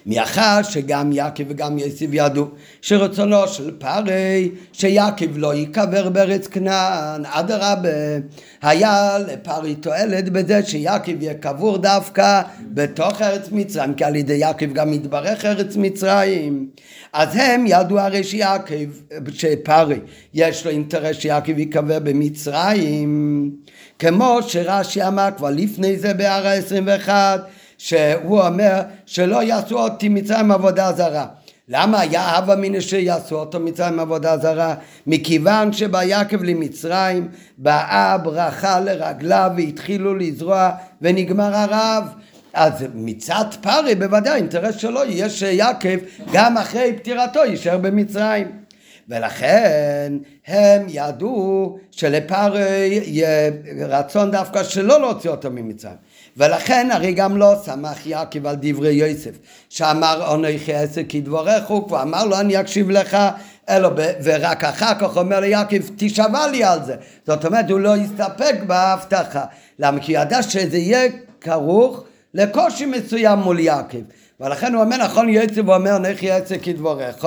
[0.06, 2.46] מאחר שגם יעקב וגם יוסף ידעו
[2.82, 7.88] שרצונו של פרי שיעקב לא ייקבר בארץ כנען, אדרבה,
[8.62, 14.72] היה לפרי תועלת בזה שיעקב יהיה קבור דווקא בתוך ארץ מצרים, כי על ידי יעקב
[14.72, 16.68] גם יתברך ארץ מצרים.
[17.12, 18.74] אז הם ידעו הרי שיעקב,
[19.32, 19.98] שפרי,
[20.34, 23.50] יש לו אינטרס שיעקב ייקבר במצרים,
[23.98, 27.08] כמו שרש"י אמר כבר לפני זה בהר ה-21
[27.80, 31.26] שהוא אומר שלא יעשו אותי מצרים עבודה זרה.
[31.68, 34.74] למה היה הווה מינא שיעשו אותו מצרים עבודה זרה?
[35.06, 40.70] מכיוון שביעקב למצרים באה ברכה לרגליו והתחילו לזרוע
[41.02, 42.04] ונגמר הרב.
[42.52, 45.98] אז מצד פרי בוודאי האינטרס שלו יהיה שיעקב
[46.32, 48.46] גם אחרי פטירתו יישאר במצרים.
[49.08, 50.12] ולכן
[50.46, 53.50] הם ידעו שלפרי יהיה
[53.88, 56.09] רצון דווקא שלא להוציא אותו ממצרים.
[56.36, 59.30] ולכן הרי גם לא שמח יעקב על דברי יוסף,
[59.68, 63.16] שאמר אנכי עשר כדברך הוא כבר אמר לו אני אקשיב לך,
[63.68, 63.90] אלו,
[64.22, 66.96] ורק אחר כך אומר ליעקב תשבע לי על זה.
[67.26, 69.44] זאת אומרת הוא לא יסתפק בהבטחה.
[69.78, 70.00] למה?
[70.00, 71.08] כי ידע שזה יהיה
[71.40, 73.98] כרוך לקושי מסוים מול יעקב.
[74.40, 77.24] ולכן הוא אומר נכון יוסף ואומר נכי עשר כדברך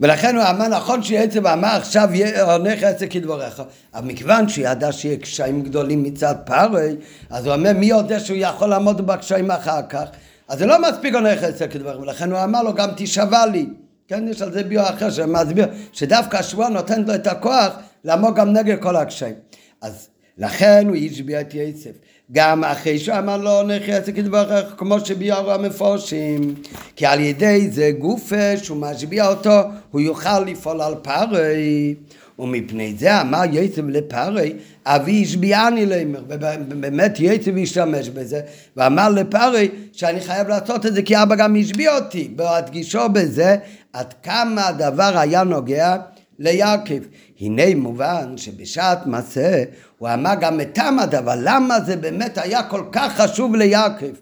[0.00, 2.08] ולכן הוא אמר נכון שיצב אמר עכשיו
[2.42, 3.62] עונך עסק כדבריך.
[3.94, 6.96] אבל מכיוון שהוא ידע שיהיה קשיים גדולים מצד פארי
[7.30, 10.04] אז הוא אומר מי יודע שהוא יכול לעמוד בקשיים אחר כך?
[10.48, 13.66] אז זה לא מספיק עונך עסק כדבריך ולכן הוא אמר לו גם תשבע לי.
[14.08, 17.72] כן יש על זה ביור אחר שמסביר שדווקא השבועה נותנת לו את הכוח
[18.04, 19.34] לעמוד גם נגד כל הקשיים.
[19.82, 21.90] אז לכן הוא השביע את יצב
[22.32, 26.54] גם אחרי שהוא אמר לו נחייס כדברך כמו שביארו המפורשים
[26.96, 31.94] כי על ידי זה גופה שהוא משביע אותו הוא יוכל לפעול על פארי
[32.38, 34.52] ומפני זה אמר יצב לפארי
[34.86, 38.40] אבי השביעני לאמר ובאמת יצב השתמש בזה
[38.76, 42.30] ואמר לפארי שאני חייב לעשות את זה כי אבא גם השביע אותי.
[42.36, 43.56] בהדגישו בזה
[43.92, 45.96] עד כמה הדבר היה נוגע
[46.38, 47.02] ליעקב.
[47.40, 49.64] הנה מובן שבשעת מעשה
[49.98, 54.12] הוא אמר גם את תמד, אבל למה זה באמת היה כל כך חשוב ליעקב?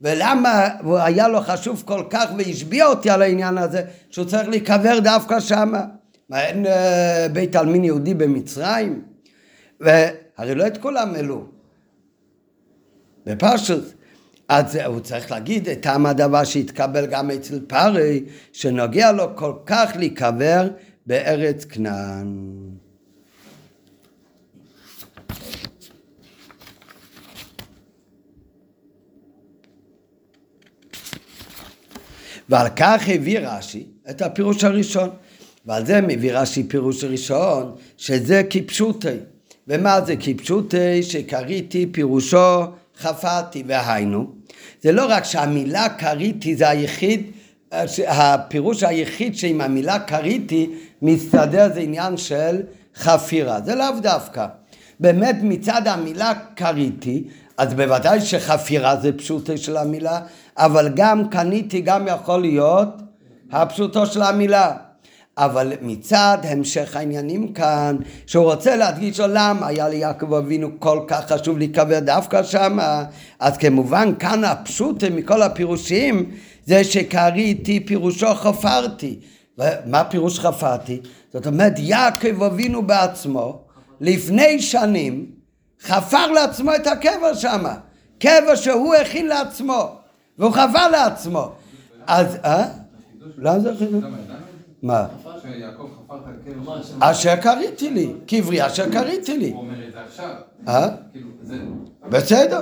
[0.00, 4.98] ולמה הוא היה לו חשוב כל כך והשביע אותי על העניין הזה שהוא צריך להיקבר
[4.98, 5.84] דווקא שמה?
[6.28, 9.02] מה אין אה, בית עלמין יהודי במצרים?
[9.80, 11.44] והרי לא את כולם העלו.
[13.26, 13.94] בפרשוס.
[14.48, 19.92] אז הוא צריך להגיד את טעם הדבר שהתקבל גם אצל פארי, שנוגע לו כל כך
[19.96, 20.68] להיקבר
[21.06, 22.52] בארץ כנען.
[32.48, 35.10] ועל כך הביא רש"י את הפירוש הראשון.
[35.66, 39.08] ועל זה מביא רש"י פירוש ראשון, שזה כפשוטי.
[39.68, 41.02] ומה זה כפשוטי?
[41.02, 42.62] שקריתי פירושו
[42.98, 44.32] חפרתי, והיינו.
[44.82, 47.30] זה לא רק שהמילה קריתי זה היחיד,
[48.06, 50.70] הפירוש היחיד שעם המילה קריתי
[51.02, 52.62] מסתדר זה עניין של
[52.96, 54.46] חפירה, זה לאו דווקא.
[55.00, 57.24] באמת מצד המילה קריתי,
[57.58, 60.20] אז בוודאי שחפירה זה פשוטו של המילה,
[60.56, 62.88] אבל גם קניתי גם יכול להיות
[63.52, 64.72] הפשוטו של המילה.
[65.38, 71.32] אבל מצד המשך העניינים כאן, שהוא רוצה להדגיש לו למה היה ליעקב אבינו כל כך
[71.32, 72.78] חשוב להיקבר דווקא שם,
[73.38, 76.30] אז כמובן כאן הפשוט מכל הפירושים
[76.66, 79.20] זה שקריתי פירושו חפרתי.
[79.86, 81.00] מה פירוש חפרתי?
[81.32, 83.64] זאת אומרת יעקב אבינו בעצמו
[84.00, 85.26] לפני שנים
[85.82, 87.64] חפר לעצמו את הקבר שם,
[88.18, 89.96] קבר שהוא הכין לעצמו
[90.38, 91.52] והוא חפר לעצמו.
[92.06, 92.64] אז, אה?
[93.38, 94.04] למה זה חידוש?
[94.82, 95.06] מה?
[97.00, 99.50] אשר קריתי לי, קברי אשר קריתי לי.
[99.50, 100.34] הוא אומר את זה עכשיו.
[100.68, 100.88] אה?
[101.12, 101.28] כאילו,
[102.08, 102.60] בסדר.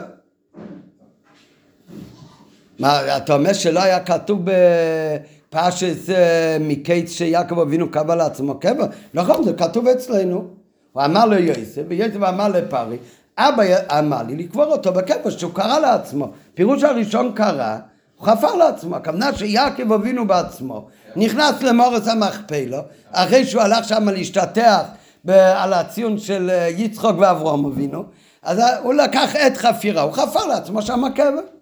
[2.81, 8.85] מה, אתה אומר שלא היה כתוב בפרשת אה, מקיץ שיעקב אבינו קבע לעצמו קבר?
[9.15, 10.45] נכון, זה כתוב אצלנו.
[10.93, 12.97] הוא אמר ליוסף, ויוסף אמר לפרי,
[13.39, 13.63] אבא
[13.99, 16.31] אמר לי לקבור אותו בקבר שהוא קרא לעצמו.
[16.55, 17.77] פירוש הראשון קרא,
[18.17, 18.97] הוא חפר לעצמו.
[18.97, 22.79] הכוונה שיעקב אבינו בעצמו נכנס למורס המכפלו,
[23.13, 24.83] אחרי שהוא הלך שם להשתטח
[25.29, 28.05] על הציון של אה, יצחוק ואברום אבינו,
[28.43, 31.60] אז הוא לקח את חפירה, הוא חפר לעצמו שם קבר.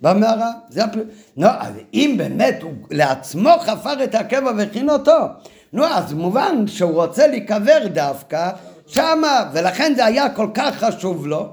[0.00, 0.52] במערה.
[0.68, 0.94] זה הפ...
[1.36, 5.16] נו, אז אם באמת הוא לעצמו חפר את הקבע והכין אותו,
[5.72, 8.50] נו, אז מובן שהוא רוצה להיקבר דווקא
[8.86, 11.48] שמה, ולכן זה היה כל כך חשוב לו,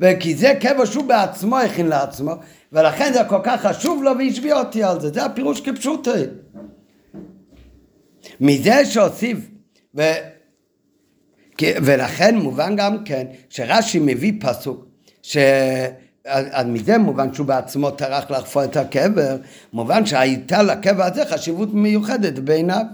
[0.00, 2.32] וכי זה קבע שהוא בעצמו הכין לעצמו,
[2.72, 6.12] ולכן זה כל כך חשוב לו והשביע אותי על זה, זה הפירוש כפשוטו.
[8.40, 9.38] מזה שהוסיף,
[9.94, 10.02] ו...
[11.62, 14.86] ולכן מובן גם כן שרש"י מביא פסוק,
[15.22, 15.36] ש...
[16.26, 19.36] אז מזה מובן שהוא בעצמו טרח לחפור את הקבר,
[19.72, 22.84] מובן שהייתה לקבר הזה חשיבות מיוחדת בעיניו.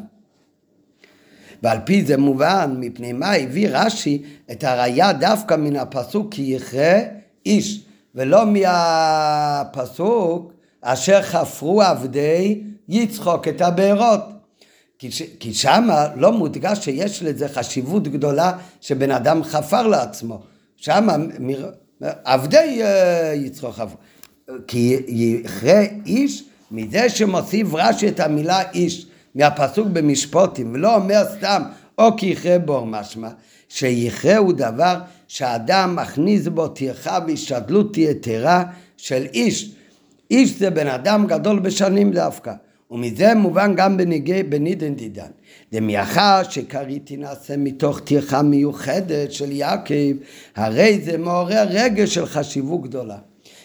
[1.63, 6.99] ועל פי זה מובן מפני מה הביא רש"י את הראייה דווקא מן הפסוק כי יכרה
[7.47, 14.21] איש ולא מהפסוק אשר חפרו עבדי יצחוק את הבארות.
[15.41, 20.43] כי שמה לא מודגש שיש לזה חשיבות גדולה שבן אדם חפר לעצמו
[20.77, 21.17] שמה
[22.25, 23.97] עבדי אה, יצחוק חפרו
[24.67, 31.63] כי יכרה איש מזה שמוסיף רש"י את המילה איש מהפסוק במשפוטים, ולא אומר סתם,
[31.99, 33.29] או כי יכרה בור משמע,
[33.69, 38.65] שיכרה הוא דבר שאדם מכניס בו טרחה והשתדלות יתרה
[38.97, 39.73] של איש.
[40.31, 42.53] איש זה בן אדם גדול בשנים דווקא.
[42.93, 45.31] ומזה מובן גם בניגי בנידן דידן.
[45.73, 50.13] דמייחר שקריתי נעשה מתוך טרחה מיוחדת של יעקב,
[50.57, 53.19] הרי זה מעורר רגש של חשיבות גדולה.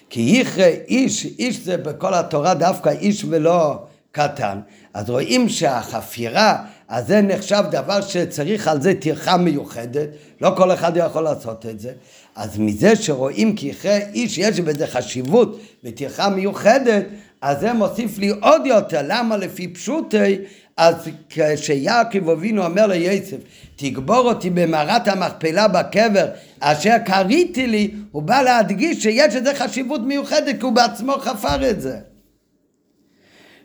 [0.10, 4.60] כי יכרה איש, איש זה בכל התורה דווקא איש ולא קטן,
[4.94, 10.10] אז רואים שהחפירה, אז זה נחשב דבר שצריך על זה טרחה מיוחדת,
[10.42, 11.92] לא כל אחד יכול לעשות את זה.
[12.36, 17.06] אז מזה שרואים כי אחרי איש יש בזה חשיבות וטרחה מיוחדת,
[17.42, 20.38] אז זה מוסיף לי עוד יותר, למה לפי פשוטי
[20.78, 20.96] אז
[21.30, 23.38] כשיעקב אבינו אומר ליוסף,
[23.76, 26.26] תגבור אותי במערת המכפלה בקבר,
[26.60, 31.82] אשר קריתי לי, הוא בא להדגיש שיש לזה חשיבות מיוחדת, כי הוא בעצמו חפר את
[31.82, 32.00] זה.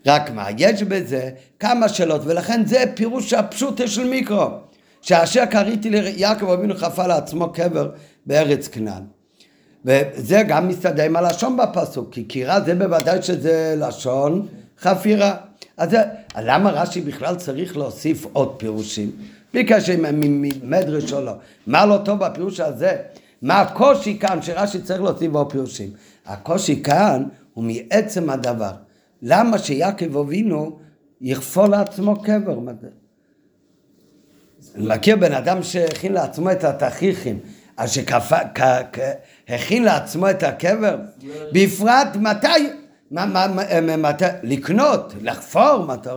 [0.07, 4.47] רק מה, יש בזה כמה שאלות, ולכן זה פירוש הפשוטה של מיקרו,
[5.03, 7.91] שאשר קריתי ליעקב אבינו חפר לעצמו קבר
[8.27, 9.22] בארץ כנען.
[9.85, 14.49] וזה גם מסתדר עם הלשון בפסוק, כי קירה זה בוודאי שזה לשון
[14.81, 15.37] חפירה.
[15.77, 15.97] אז
[16.39, 19.11] למה רש"י בכלל צריך להוסיף עוד פירושים?
[19.53, 21.33] בלי קשר אם מדרש או לא.
[21.67, 22.97] מה לא טוב בפירוש הזה?
[23.43, 25.91] מה הקושי כאן שרש"י צריך להוסיף עוד פירושים?
[26.27, 27.25] הקושי כאן
[27.55, 28.73] הוא מעצם הדבר.
[29.23, 30.79] למה שיעקב אבינו
[31.21, 32.59] יכפול לעצמו קבר?
[34.75, 37.39] אני מכיר בן אדם שהכין לעצמו את התכריכים,
[37.77, 37.91] אז
[39.49, 40.97] שהכין לעצמו את הקבר,
[41.53, 42.49] בפרט מתי,
[43.11, 43.47] מה, מה,
[43.81, 46.11] מה, מתי, לקנות, לחפור, מתי,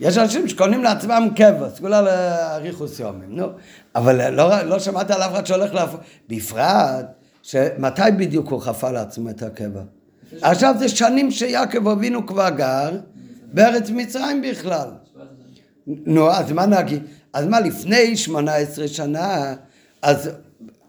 [0.00, 3.46] יש אנשים שקונים לעצמם קבר, סגולה לאריכוס יומים, נו,
[3.94, 7.06] אבל לא, לא שמעת על אף אחד שהולך לחפור, בפרט
[7.42, 9.82] שמתי בדיוק הוא חפר לעצמו את הקבר?
[10.42, 12.90] עכשיו זה שנים שיעקב אבינו כבר גר
[13.52, 14.88] בארץ מצרים בכלל.
[15.86, 17.02] נו, אז מה נגיד?
[17.32, 19.54] אז מה, לפני שמונה עשרה שנה,
[20.02, 20.30] אז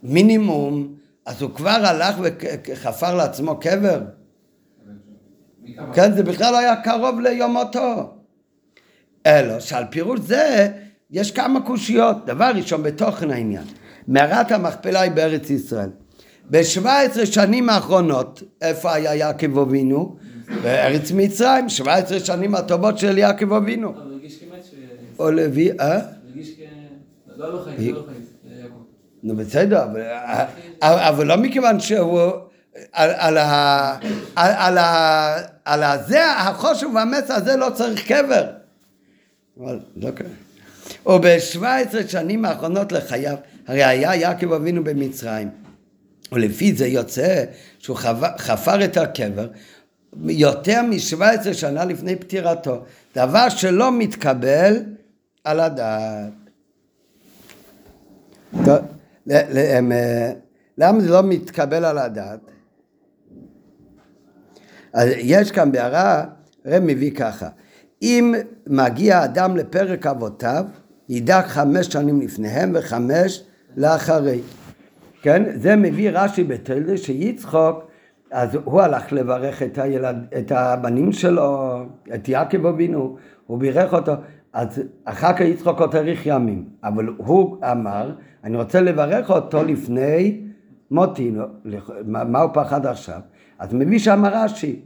[0.03, 4.01] מינימום, אז הוא כבר הלך וחפר לעצמו קבר?
[5.93, 8.13] כן, זה בכלל לא היה קרוב ליום מותו.
[9.25, 10.69] אלא שעל פירוש זה
[11.11, 12.25] יש כמה קושיות.
[12.25, 13.63] דבר ראשון, בתוכן העניין.
[14.07, 15.89] מערת המכפלה היא בארץ ישראל.
[16.49, 20.15] ב-17 שנים האחרונות, איפה היה יעקב אבינו?
[20.63, 23.93] בארץ מצרים, 17 שנים הטובות של יעקב אבינו.
[25.19, 25.99] או לוי, אה?
[27.37, 28.34] לא, לא חיים, לא חיים.
[29.25, 29.85] נו בסדר,
[30.81, 32.19] אבל לא מכיוון שהוא
[32.93, 33.97] על ה...
[35.65, 38.45] על הזה, החושב והמס הזה לא צריך קבר.
[39.59, 40.27] אבל לא קרה.
[41.15, 43.35] וב-17 שנים האחרונות לחייו,
[43.67, 45.49] הרי היה יעקב אבינו במצרים.
[46.31, 47.43] ולפי זה יוצא
[47.79, 47.97] שהוא
[48.37, 49.47] חפר את הקבר
[50.25, 52.83] יותר מ-17 שנה לפני פטירתו,
[53.15, 54.83] דבר שלא מתקבל
[55.43, 56.31] על הדעת.
[60.77, 62.39] למה זה לא מתקבל על הדעת?
[64.93, 66.25] אז יש כאן בהערה,
[66.65, 67.47] רב מביא ככה,
[68.01, 68.33] אם
[68.67, 70.65] מגיע אדם לפרק אבותיו,
[71.09, 73.43] ידע חמש שנים לפניהם וחמש
[73.77, 74.41] לאחרי.
[75.21, 75.43] כן?
[75.55, 77.83] זה מביא רש"י בתלדה שיצחוק,
[78.31, 81.81] אז הוא הלך לברך את, הילד, את הבנים שלו,
[82.15, 83.17] את יעקב אבינו,
[83.47, 84.11] הוא בירך אותו,
[84.55, 88.11] אז אחר כך יצחוק עוד האריך ימים, אבל הוא אמר,
[88.43, 90.41] אני רוצה לברך אותו לפני
[90.91, 91.31] מותי,
[92.05, 93.19] מה הוא פחד עכשיו?
[93.59, 94.79] אז מביא שם רש"י,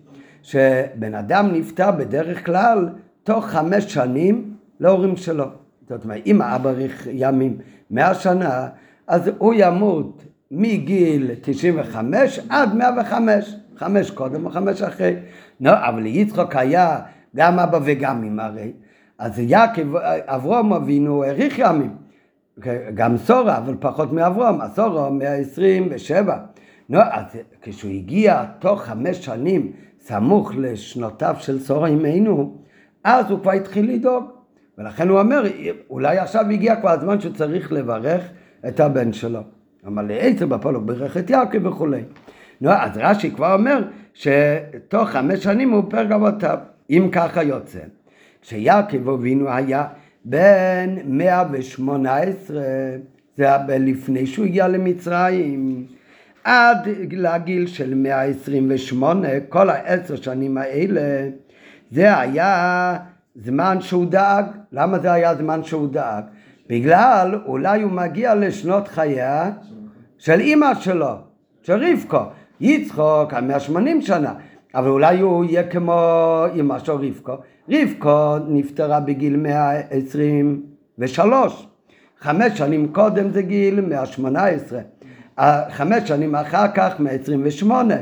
[0.43, 2.89] שבן אדם נפטר בדרך כלל
[3.23, 5.45] תוך חמש שנים להורים שלו.
[5.89, 7.57] זאת אומרת, אם האבא האריך ימים
[7.91, 8.67] מאה שנה,
[9.07, 15.15] אז הוא ימות מגיל 95 עד 105, חמש קודם וחמש אחרי.
[15.61, 16.99] לא, אבל ליצחוק היה
[17.35, 18.71] גם אבא וגם אמא הרי.
[19.19, 19.95] אז יעקב,
[20.25, 21.95] אברום אבינו האריך ימים.
[22.93, 26.37] גם סורה, אבל פחות מאברום, הסורה 127.
[26.89, 27.25] נו, אז
[27.61, 32.57] כשהוא הגיע תוך חמש שנים סמוך לשנותיו של סורה אמנו,
[33.03, 34.23] אז הוא כבר התחיל לדאוג.
[34.77, 35.43] ולכן הוא אומר,
[35.89, 38.21] אולי עכשיו הגיע כבר הזמן שהוא צריך לברך
[38.67, 39.39] את הבן שלו.
[39.87, 42.03] אמר לעצר בפולוק ברך את יעקב וכולי.
[42.61, 46.57] נו, אז רש"י כבר אומר שתוך חמש שנים הוא פרק אבותיו.
[46.89, 47.79] אם ככה יוצא,
[48.41, 49.87] כשיעקב אבינו היה
[50.25, 52.61] בן 118,
[53.37, 55.85] זה היה לפני שהוא הגיע למצרים,
[56.43, 61.29] עד לגיל של 128, כל העשר שנים האלה,
[61.91, 62.97] זה היה
[63.35, 64.45] זמן שהוא דאג.
[64.71, 66.23] למה זה היה זמן שהוא דאג?
[66.69, 69.51] בגלל אולי הוא מגיע לשנות חייה
[70.17, 71.15] של אימא שלו,
[71.63, 72.23] של רבקו.
[72.61, 74.33] יצחוק, המאה שמונים שנה,
[74.75, 77.33] אבל אולי הוא יהיה כמו אימא של רבקו.
[77.69, 80.61] רבקו נפטרה בגיל מאה עשרים
[80.99, 81.67] ושלוש.
[82.19, 84.79] חמש שנים קודם זה גיל מאה שמונה עשרה.
[85.69, 87.95] חמש שנים אחר כך מאה עשרים ושמונה.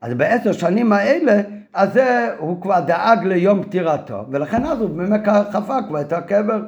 [0.00, 1.40] אז בעשר שנים האלה,
[1.74, 5.20] אז זה, הוא כבר דאג ליום פטירתו, ולכן אז הוא באמת
[5.52, 6.60] חפר כבר את הקבר.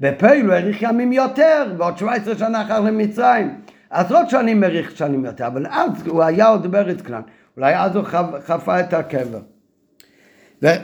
[0.00, 3.54] בפעיל הוא האריך ימים יותר, ועוד 17 שנה אחר למצרים.
[3.90, 7.22] עשרות שנים האריך שנים יותר, אבל אז הוא היה עוד בארץ כנען.
[7.60, 8.04] אולי אז הוא
[8.46, 9.40] חפה את הקבר.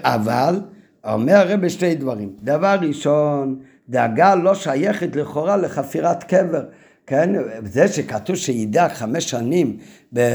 [0.02, 0.60] אבל,
[1.04, 2.32] אומר הרב שתי דברים.
[2.42, 3.58] דבר ראשון,
[3.88, 6.64] דאגה לא שייכת לכאורה לחפירת קבר.
[7.06, 7.32] כן,
[7.64, 9.76] זה שכתוב שידע חמש שנים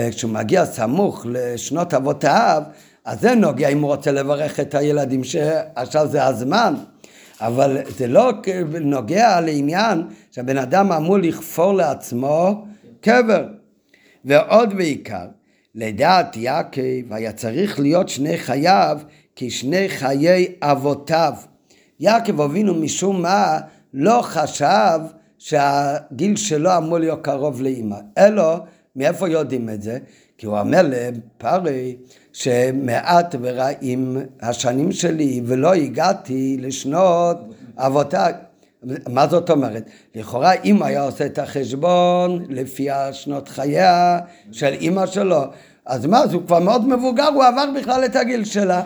[0.09, 2.63] כשהוא מגיע סמוך לשנות אבותיו,
[3.05, 6.73] אז זה נוגע אם הוא רוצה לברך את הילדים שעכשיו זה הזמן.
[7.41, 8.31] אבל זה לא
[8.81, 12.65] נוגע לעניין שהבן אדם אמור לכפור לעצמו
[13.01, 13.47] קבר.
[14.25, 15.25] ועוד בעיקר,
[15.75, 18.97] לדעת יעקב היה צריך להיות שני חייו
[19.35, 21.33] כשני חיי אבותיו.
[21.99, 23.59] יעקב אבינו משום מה
[23.93, 24.99] לא חשב
[25.37, 28.57] שהגיל שלו אמור להיות קרוב לאימא, אלא
[28.95, 29.97] מאיפה יודעים את זה?
[30.37, 31.97] כי הוא אומר לפרי
[32.33, 37.37] שמעט ורעים השנים שלי ולא הגעתי לשנות
[37.77, 38.33] אבותיי.
[39.09, 39.89] מה זאת אומרת?
[40.15, 44.19] לכאורה אם היה עושה את החשבון לפי השנות חייה
[44.51, 45.41] של אימא שלו
[45.85, 48.81] אז מה, אז הוא כבר מאוד מבוגר, הוא עבר בכלל את הגיל שלה.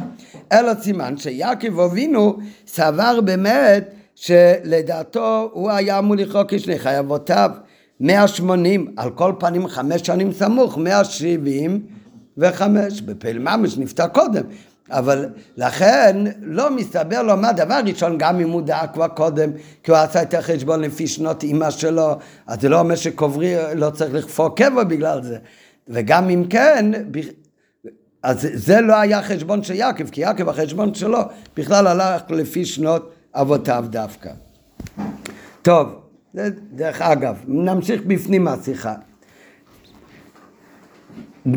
[0.51, 2.37] אלא סימן שיעקב אבינו
[2.67, 7.51] סבר באמת שלדעתו הוא היה אמור לחוק כשני חייבותיו
[7.99, 14.43] 180, על כל פנים חמש שנים סמוך, 175, בפעיל ממש נפטר קודם.
[14.91, 19.49] אבל לכן לא מסתבר לו מה דבר ראשון גם אם הוא דעה כבר קודם
[19.83, 22.15] כי הוא עשה את החשבון לפי שנות אימא שלו
[22.47, 25.37] אז זה לא אומר שקוברי לא צריך לכפור קבע בגלל זה.
[25.87, 26.91] וגם אם כן
[28.23, 31.19] אז זה לא היה חשבון של יעקב כי יעקב החשבון שלו
[31.57, 34.31] בכלל הלך לפי שנות אבותיו דווקא.
[35.61, 36.01] טוב
[36.71, 38.93] דרך אגב נמשיך בפנים השיחה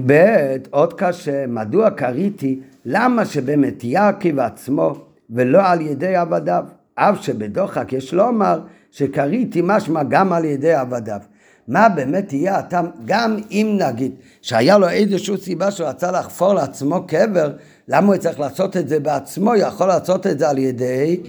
[0.06, 4.94] ב' עוד קשה מדוע קריתי למה שבאמת יעקב עצמו
[5.30, 6.64] ולא על ידי עבדיו?
[6.94, 8.60] אף שבדוחק יש לומר
[8.90, 11.20] שקריתי משמע גם על ידי עבדיו.
[11.68, 14.12] מה באמת יהיה הטעם, גם אם נגיד
[14.42, 17.52] שהיה לו איזושהי סיבה שהוא רצה לחפור לעצמו קבר,
[17.88, 19.56] למה הוא צריך לעשות את זה בעצמו?
[19.56, 21.20] יכול לעשות את זה על ידי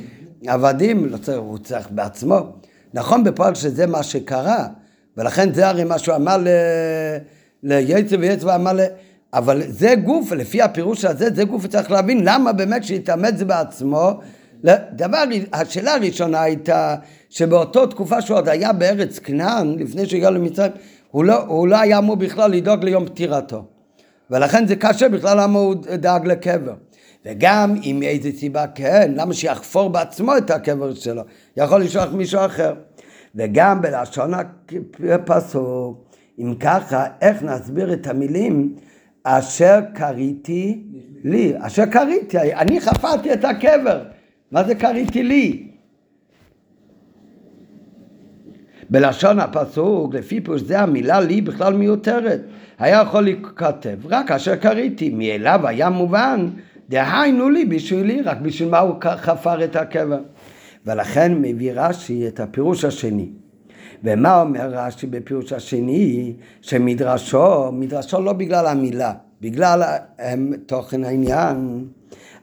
[0.47, 2.35] עבדים, לא צריך, הוא צריך בעצמו.
[2.93, 4.67] נכון בפועל שזה מה שקרה,
[5.17, 6.37] ולכן זה הרי מה שהוא אמר
[7.63, 8.79] ליצר ויצר אמר ל...
[9.33, 14.19] אבל זה גוף, לפי הפירוש הזה, זה גוף צריך להבין למה באמת שהתאמץ בעצמו.
[14.93, 15.23] דבר,
[15.53, 16.95] השאלה הראשונה הייתה
[17.29, 20.71] שבאותו תקופה שהוא עוד היה בארץ כנען, לפני שהגיע למצרים,
[21.11, 23.65] הוא לא, הוא לא היה אמור בכלל לדאוג ליום פטירתו.
[24.31, 26.73] ולכן זה קשה בכלל למה הוא דאג לקבר.
[27.25, 31.21] וגם אם מאיזה סיבה כן, למה שיחפור בעצמו את הקבר שלו?
[31.57, 32.73] יכול לשלוח מישהו אחר.
[33.35, 34.31] וגם בלשון
[35.09, 36.05] הפסוק,
[36.39, 38.75] אם ככה, איך נסביר את המילים
[39.23, 40.83] אשר קריתי
[41.23, 44.03] לי, אשר קריתי, אני חפרתי את הקבר,
[44.51, 45.67] מה זה קריתי לי?
[48.89, 52.41] בלשון הפסוק, לפי פירוש זה המילה לי בכלל מיותרת.
[52.79, 56.49] היה יכול להיכתב, רק אשר קריתי, מאליו היה מובן,
[56.89, 60.19] דהיינו לי בשבילי, רק בשביל מה הוא חפר את הקבר.
[60.85, 63.29] ולכן מביא רש"י את הפירוש השני.
[64.03, 66.33] ומה אומר רש"י בפירוש השני?
[66.61, 69.83] שמדרשו, מדרשו לא בגלל המילה, בגלל
[70.19, 71.85] הם, תוכן העניין.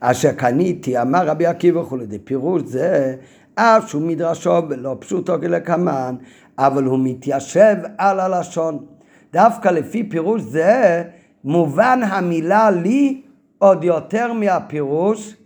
[0.00, 3.16] אשר קניתי, אמר רבי עקיבא וכולי, פירוש זה,
[3.54, 6.16] אף שהוא מדרשו ולא פשוטו כלקמן,
[6.58, 8.86] אבל הוא מתיישב על הלשון.
[9.32, 11.02] דווקא לפי פירוש זה,
[11.44, 13.22] מובן המילה לי
[13.58, 15.36] עוד יותר מהפירוש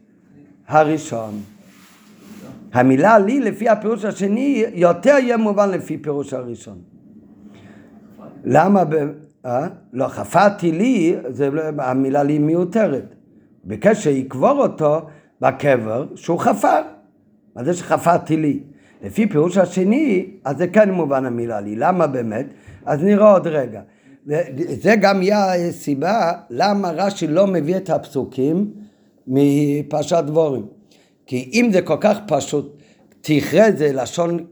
[0.69, 1.41] הראשון.
[2.73, 6.79] המילה לי לפי הפירוש השני יותר יהיה מובן לפי פירוש הראשון.
[8.45, 8.85] למה?
[8.85, 8.95] ב...
[9.47, 9.68] אה?
[9.93, 13.14] לא, חפרתי לי, זה, לא- המילה לי מיותרת.
[13.64, 15.01] ביקש שיקבור אותו
[15.41, 16.83] בקבר שהוא חפר.
[17.57, 18.61] מה זה שחפרתי לי?
[19.03, 21.77] לפי פירוש השני, אז זה כן מובן המילה לי.
[21.77, 22.47] למה באמת?
[22.87, 23.81] אז נראה עוד רגע.
[24.27, 28.71] וזה גם יהיה הסיבה למה רש"י לא מביא את הפסוקים
[29.27, 30.66] מפרשת דבורים.
[31.31, 32.76] כי אם זה כל כך פשוט,
[33.20, 34.47] תכרה זה לשון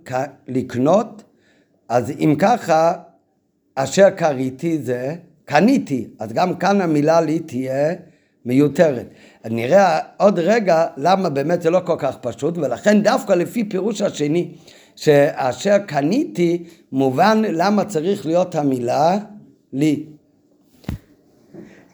[0.49, 1.23] לקנות,
[1.89, 2.93] אז אם ככה,
[3.75, 5.15] אשר קריתי זה,
[5.45, 7.95] קניתי, אז גם כאן המילה לי תהיה
[8.45, 9.07] מיותרת.
[9.45, 14.55] נראה עוד רגע למה באמת זה לא כל כך פשוט, ולכן דווקא לפי פירוש השני,
[14.97, 19.19] שאשר קניתי, מובן למה צריך להיות המילה
[19.73, 20.07] לי.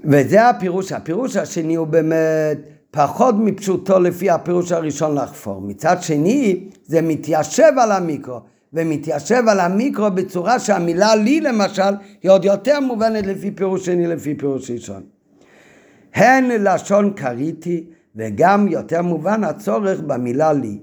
[0.05, 5.61] וזה הפירוש, הפירוש השני הוא באמת פחות מפשוטו לפי הפירוש הראשון לחפור.
[5.61, 8.41] מצד שני, זה מתיישב על המיקרו,
[8.73, 11.93] ומתיישב על המיקרו בצורה שהמילה לי למשל,
[12.23, 15.03] היא עוד יותר מובנת לפי פירוש שני לפי פירוש ראשון.
[16.15, 17.85] הן לשון קריתי,
[18.17, 20.79] וגם יותר מובן הצורך במילה לי.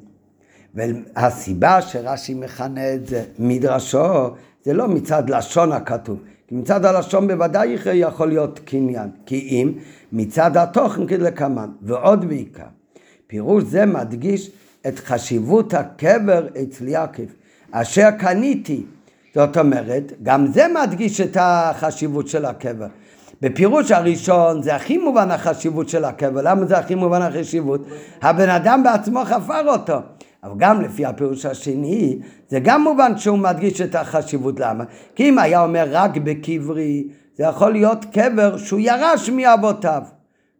[0.75, 4.29] והסיבה שרש"י מכנה את זה מדרשו,
[4.63, 6.19] זה לא מצד לשון הכתוב,
[6.51, 9.71] מצד הלשון בוודאי יכול להיות קניין, כי אם
[10.11, 12.63] מצד התוכן כדלקמן, ועוד בעיקר.
[13.27, 14.51] פירוש זה מדגיש
[14.87, 17.23] את חשיבות הקבר אצל יעקב,
[17.71, 18.83] אשר קניתי.
[19.35, 22.87] זאת אומרת, גם זה מדגיש את החשיבות של הקבר.
[23.41, 27.85] בפירוש הראשון זה הכי מובן החשיבות של הקבר, למה זה הכי מובן החשיבות?
[28.21, 29.97] הבן אדם בעצמו חפר אותו.
[30.43, 34.59] אבל גם לפי הפירוש השני, זה גם מובן שהוא מדגיש את החשיבות.
[34.59, 34.83] למה?
[35.15, 37.07] כי אם היה אומר רק בקברי,
[37.37, 40.01] זה יכול להיות קבר שהוא ירש מאבותיו.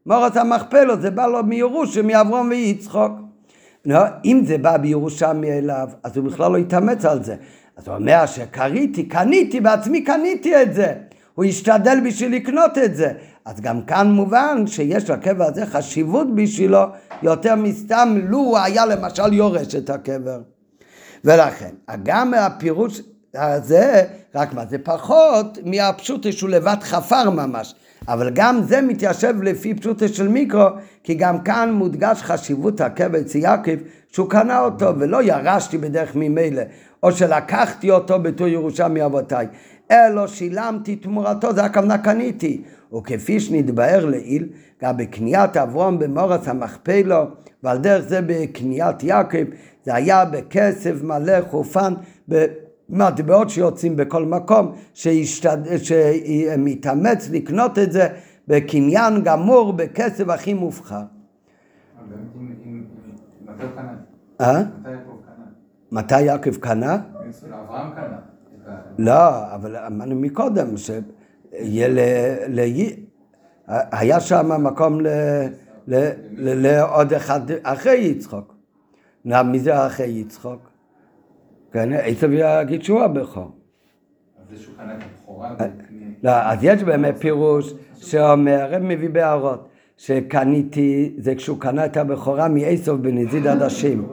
[0.05, 3.11] מורת המכפלות, זה בא לו מירושה, מאברום ויצחוק.
[3.85, 7.35] לא, אם זה בא בירושה מאליו, אז הוא בכלל לא יתאמץ על זה.
[7.77, 10.93] אז הוא אומר שקריתי, קניתי, בעצמי קניתי את זה.
[11.35, 13.13] הוא השתדל בשביל לקנות את זה.
[13.45, 16.83] אז גם כאן מובן שיש לקבר הזה חשיבות בשבילו
[17.23, 20.41] יותר מסתם לו הוא היה למשל יורש את הקבר.
[21.25, 21.69] ולכן,
[22.03, 23.01] גם הפירוש
[23.35, 24.03] הזה,
[24.35, 27.75] רק מה זה פחות מהפשוטה שהוא לבד חפר ממש.
[28.07, 30.65] אבל גם זה מתיישב לפי פשוטה של מיקרו,
[31.03, 33.75] כי גם כאן מודגש חשיבות אצל יעקב,
[34.11, 36.61] שהוא קנה אותו ולא ירשתי בדרך ממילא,
[37.03, 39.47] או שלקחתי אותו בתור ירושה מאבותיי,
[39.91, 42.61] אלא שילמתי תמורתו, זה הכוונה קניתי.
[42.93, 44.47] וכפי שנתבהר לעיל,
[44.83, 47.23] גם בקניית אברום במורס המכפלו,
[47.63, 49.43] ועל דרך זה בקניית יעקב,
[49.85, 51.93] זה היה בכסף מלא חופן,
[52.91, 55.57] במטבעות שיוצאים בכל מקום, שישתד...
[55.77, 58.07] שמתאמץ לקנות את זה
[58.47, 61.01] בקניין גמור, בכסף הכי מובחר.
[65.91, 66.97] מתי יעקב קנה?
[67.53, 68.17] אברהם קנה.
[68.97, 71.99] לא, אבל אמרנו מקודם, שיהיה ל...
[72.47, 72.59] ל...
[73.67, 74.99] היה שם מקום
[76.37, 78.55] לעוד אחד אחרי יצחוק.
[79.25, 80.70] מי זה אחרי יצחוק?
[81.73, 83.51] כן, עשב יגיד שהוא הבכור.
[86.23, 89.67] לא, אז יש באמת פירוש שאומר, הרב מביא בהערות,
[89.97, 94.07] שקניתי, זה כשהוא קנה את הבכורה מעשב בנזיד עדשים.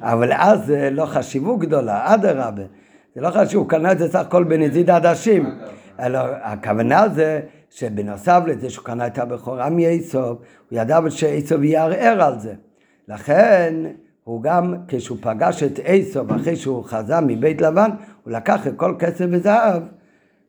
[0.00, 2.62] אבל אז זה לא חשיבות גדולה, אדרבה.
[3.14, 5.50] זה לא חשוב, הוא קנה את זה סך הכל בנזיד עדשים.
[6.00, 7.40] אלא הכוונה זה
[7.70, 10.38] שבנוסף לזה שהוא קנה את הבכורה מעשוב,
[10.68, 12.54] הוא ידע שעשוב יערער על זה.
[13.08, 13.74] לכן
[14.30, 17.90] הוא גם, כשהוא פגש את עשוב אחרי שהוא חזר מבית לבן,
[18.24, 19.82] הוא לקח את כל כסף וזהב.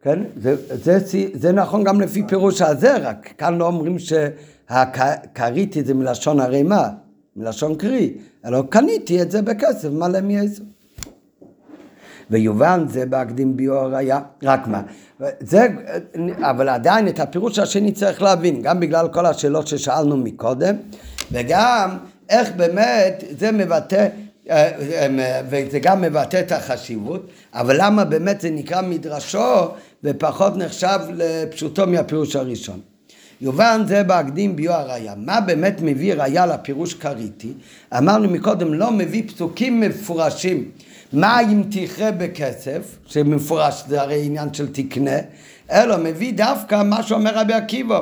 [0.01, 0.19] כן?
[0.37, 5.93] זה, זה, זה, זה נכון גם לפי פירוש הזה, רק כאן לא אומרים שהכריתי זה
[5.93, 6.89] מלשון ערימה,
[7.35, 8.13] מלשון קרי,
[8.45, 10.65] אלא קניתי את זה בכסף מלא מעשוב.
[12.29, 14.81] ויובן זה בהקדים ביור היה, רק מה,
[15.39, 15.67] זה,
[16.41, 20.75] אבל עדיין את הפירוש השני צריך להבין, גם בגלל כל השאלות ששאלנו מקודם,
[21.31, 21.97] וגם
[22.31, 24.07] איך באמת זה מבטא,
[24.49, 24.71] אה,
[25.09, 29.67] אה, וזה גם מבטא את החשיבות, אבל למה באמת זה נקרא מדרשו
[30.03, 32.79] ופחות נחשב לפשוטו מהפירוש הראשון.
[33.41, 35.13] יובן זה בהקדים ביו הראייה.
[35.17, 37.53] מה באמת מביא ראייה לפירוש קריטי?
[37.97, 40.71] אמרנו מקודם, לא מביא פסוקים מפורשים.
[41.13, 45.17] מה אם תכרה בכסף, שמפורש זה הרי עניין של תקנה,
[45.71, 48.01] אלא מביא דווקא מה שאומר רבי עקיבא.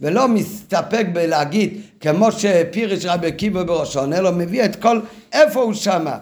[0.00, 5.00] ולא מסתפק בלהגיד כמו שפירש רבי עקיבא בראשון, אלא מביא את כל,
[5.32, 6.18] איפה הוא שמה.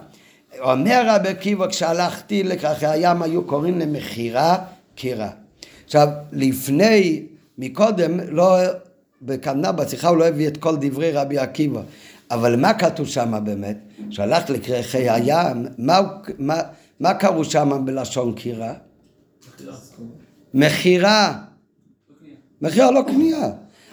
[0.60, 4.58] אומר רבי עקיבא, כשהלכתי לכך הים היו קוראים למכירה
[4.94, 5.30] קירה.
[5.84, 7.22] עכשיו, לפני,
[7.58, 8.56] מקודם, לא,
[9.22, 11.80] בכוונה בשיחה הוא לא הביא את כל דברי רבי עקיבא,
[12.30, 13.78] אבל מה כתוב שם באמת?
[14.10, 16.00] שהלך לקרחי הים, מה,
[16.38, 16.60] מה,
[17.00, 18.72] מה קראו שם בלשון קירה?
[20.54, 21.38] מכירה.
[22.62, 23.48] מכירה לא קנייה.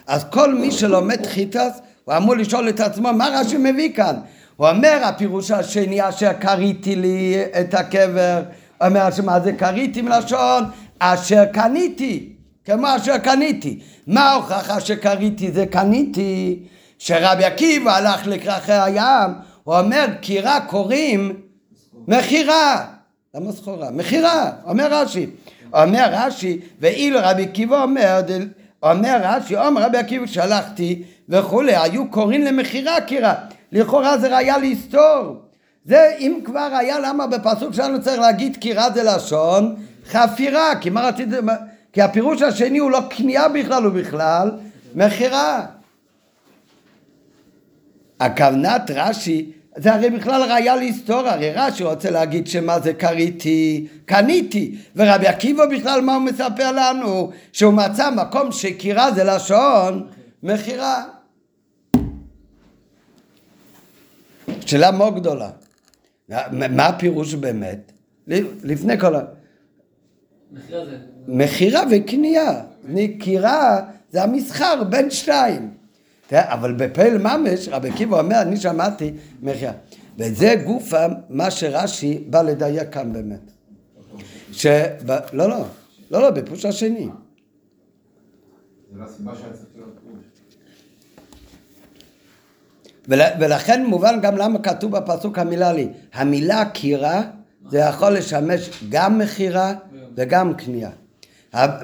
[0.06, 4.16] אז כל מי שלומד חיטס, הוא אמור לשאול את עצמו, מה רש"י מביא כאן?
[4.56, 8.42] הוא אומר, הפירוש השני, אשר קריתי לי את הקבר,
[8.84, 10.64] אומר, מה זה קריתי מלשון?
[10.98, 12.32] אשר קניתי,
[12.64, 13.80] כמו אשר קניתי.
[14.06, 16.58] מה ההוכחה שקריתי זה קניתי?
[16.98, 19.30] שרבי עקיבא הלך לכרכי הים,
[19.64, 21.40] הוא אומר, קירה קוראים
[22.08, 22.86] מכירה.
[23.34, 23.90] למה סחורה?
[23.90, 25.26] מכירה, אומר רש"י.
[25.74, 28.20] אומר רש"י, ואילו רבי עקיבא אומר,
[28.92, 33.34] אומר רש"י, אומר רבי עקיבא שלחתי וכולי, היו קוראים למכירה קירה.
[33.72, 35.42] לכאורה זה ראיה להסתור.
[35.84, 39.76] זה אם כבר היה, למה בפסוק שלנו צריך להגיד קירה זה לשון
[40.08, 41.36] חפירה, כי מה רציתי,
[41.92, 44.50] כי הפירוש השני הוא לא קנייה בכלל, הוא בכלל
[44.94, 45.66] מכירה.
[48.20, 54.74] הכוונת רש"י זה הרי בכלל ראיה להיסטוריה, הרי רש"י רוצה להגיד שמה זה קריתי, קניתי,
[54.96, 57.30] ורבי עקיבא בכלל מה הוא מספר לנו?
[57.52, 60.06] שהוא מצא מקום שקירה זה לשון
[60.42, 61.04] מכירה.
[64.66, 65.50] שאלה מאוד גדולה.
[66.52, 67.92] מה הפירוש באמת?
[68.62, 69.20] לפני כל ה...
[71.28, 72.62] מכירה וקנייה.
[72.84, 75.75] מכירה זה המסחר בין שתיים.
[76.32, 79.12] אבל בפעיל ממש, רבי עקיבא אומר, אני שמעתי
[79.42, 79.72] מחיה.
[80.18, 83.40] וזה גופה מה שרש"י בא לדייק כאן באמת.
[84.52, 84.66] ש...
[85.32, 85.64] לא, לא,
[86.10, 87.08] לא, לא, בפוש השני.
[93.08, 95.88] ול- ולכן מובן גם למה כתוב בפסוק המילה לי.
[96.14, 97.22] המילה קירה
[97.70, 99.74] זה יכול לשמש גם מכירה
[100.16, 100.90] וגם קנייה.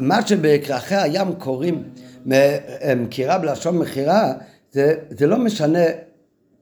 [0.00, 1.82] מה שבכרכי הים קוראים
[2.26, 2.32] מ-
[2.80, 4.32] הם קירה בלשון מכירה,
[4.72, 5.84] זה, זה לא משנה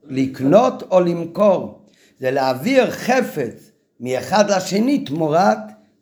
[0.07, 1.81] לקנות או למכור,
[2.19, 5.57] זה להעביר חפץ מאחד לשני תמורת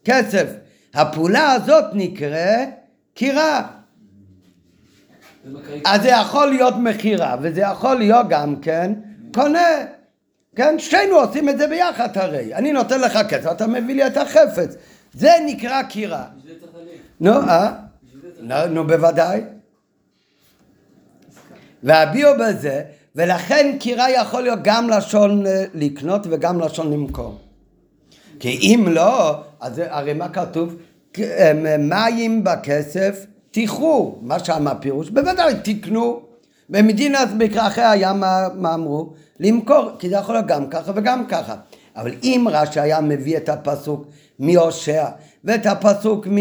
[0.05, 0.45] כסף.
[0.93, 2.69] הפעולה הזאת נקראת
[3.13, 3.67] קירה.
[5.85, 8.93] אז זה יכול להיות מכירה, וזה יכול להיות גם כן
[9.33, 9.67] קונה.
[10.55, 12.55] כן, שנינו עושים את זה ביחד הרי.
[12.55, 14.75] אני נותן לך כסף, אתה מביא לי את החפץ.
[15.13, 16.25] זה נקרא קירה.
[17.19, 17.73] נו, אה?
[18.41, 19.41] נו, נו, בוודאי.
[21.83, 22.81] והביאו בזה,
[23.15, 27.37] ולכן קירה יכול להיות גם לשון אה, לקנות וגם לשון למכור.
[28.39, 30.75] כי אם לא, אז זה- הרי מה כתוב?
[31.19, 35.09] אה, מים בכסף תיכרו, מה שם הפירוש?
[35.09, 36.21] בוודאי תקנו.
[36.69, 38.19] במדינת בכרכי הים
[38.55, 39.13] מה אמרו?
[39.39, 41.55] למכור, כי זה יכול להיות גם ככה וגם ככה.
[41.95, 44.05] אבל אם רש"י היה מביא את הפסוק
[44.39, 45.05] מהושע
[45.43, 46.37] ואת הפסוק מ...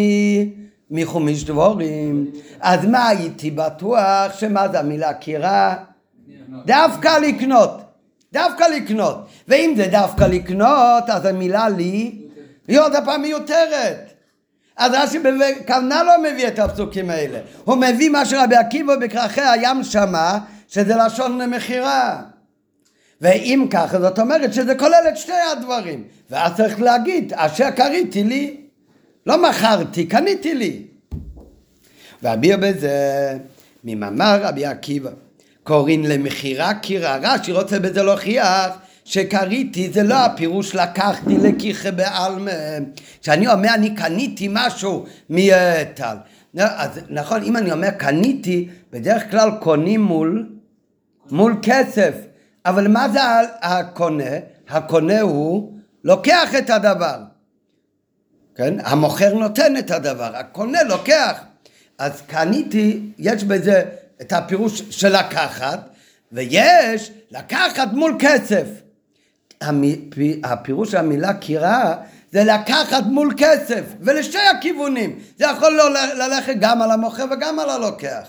[0.91, 2.31] מחומיש דבורים,
[2.61, 5.75] אז מה הייתי בטוח שמה זה המילה קירה?
[6.65, 7.81] דווקא לקנות,
[8.33, 9.27] דווקא לקנות.
[9.49, 12.19] ואם זה דווקא לקנות, אז המילה לי
[12.69, 14.13] היא עוד הפעם מיותרת.
[14.77, 17.39] אז רש"י בכוונה לא מביא את הפסוקים האלה.
[17.65, 22.23] הוא מביא מה שרבי עקיבא בכרכי הים שמע, שזה לשון מכירה.
[23.21, 26.05] ואם ככה, זאת אומרת שזה כולל את שתי הדברים.
[26.31, 28.57] ואז צריך להגיד, אשר קריתי לי,
[29.29, 30.83] לא מכרתי, קניתי לי.
[32.23, 33.39] ואביר בזה
[33.85, 35.11] ממאמר רבי עקיבא.
[35.63, 42.53] קוראים למכירה קירה, רש"י רוצה בזה להוכיח שקריתי זה לא הפירוש לקחתי לקיחה בעלמא.
[43.21, 46.17] כשאני אומר אני קניתי משהו מטל.
[46.57, 50.47] אז נכון, אם אני אומר קניתי, בדרך כלל קונים מול,
[51.31, 52.15] מול כסף.
[52.67, 53.21] אבל מה זה
[53.61, 54.35] הקונה?
[54.69, 55.73] הקונה הוא
[56.05, 57.38] לוקח את הדבר.
[58.59, 58.75] כן?
[58.85, 61.41] המוכר נותן את הדבר, הקונה לוקח.
[61.99, 63.83] אז קניתי, יש בזה
[64.21, 65.89] את הפירוש של לקחת,
[66.33, 68.65] ויש לקחת מול כסף.
[70.45, 71.97] הפירוש של המילה קירה
[72.33, 75.19] זה לקחת מול כסף, ולשתי הכיוונים.
[75.39, 78.29] זה יכול לא ללכת גם על המוכר וגם על הלוקח.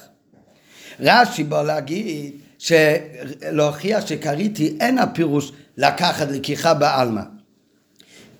[1.00, 2.34] רש"י בא להגיד,
[3.42, 7.39] להוכיח שקריתי אין הפירוש לקחת לקיחה בעלמא.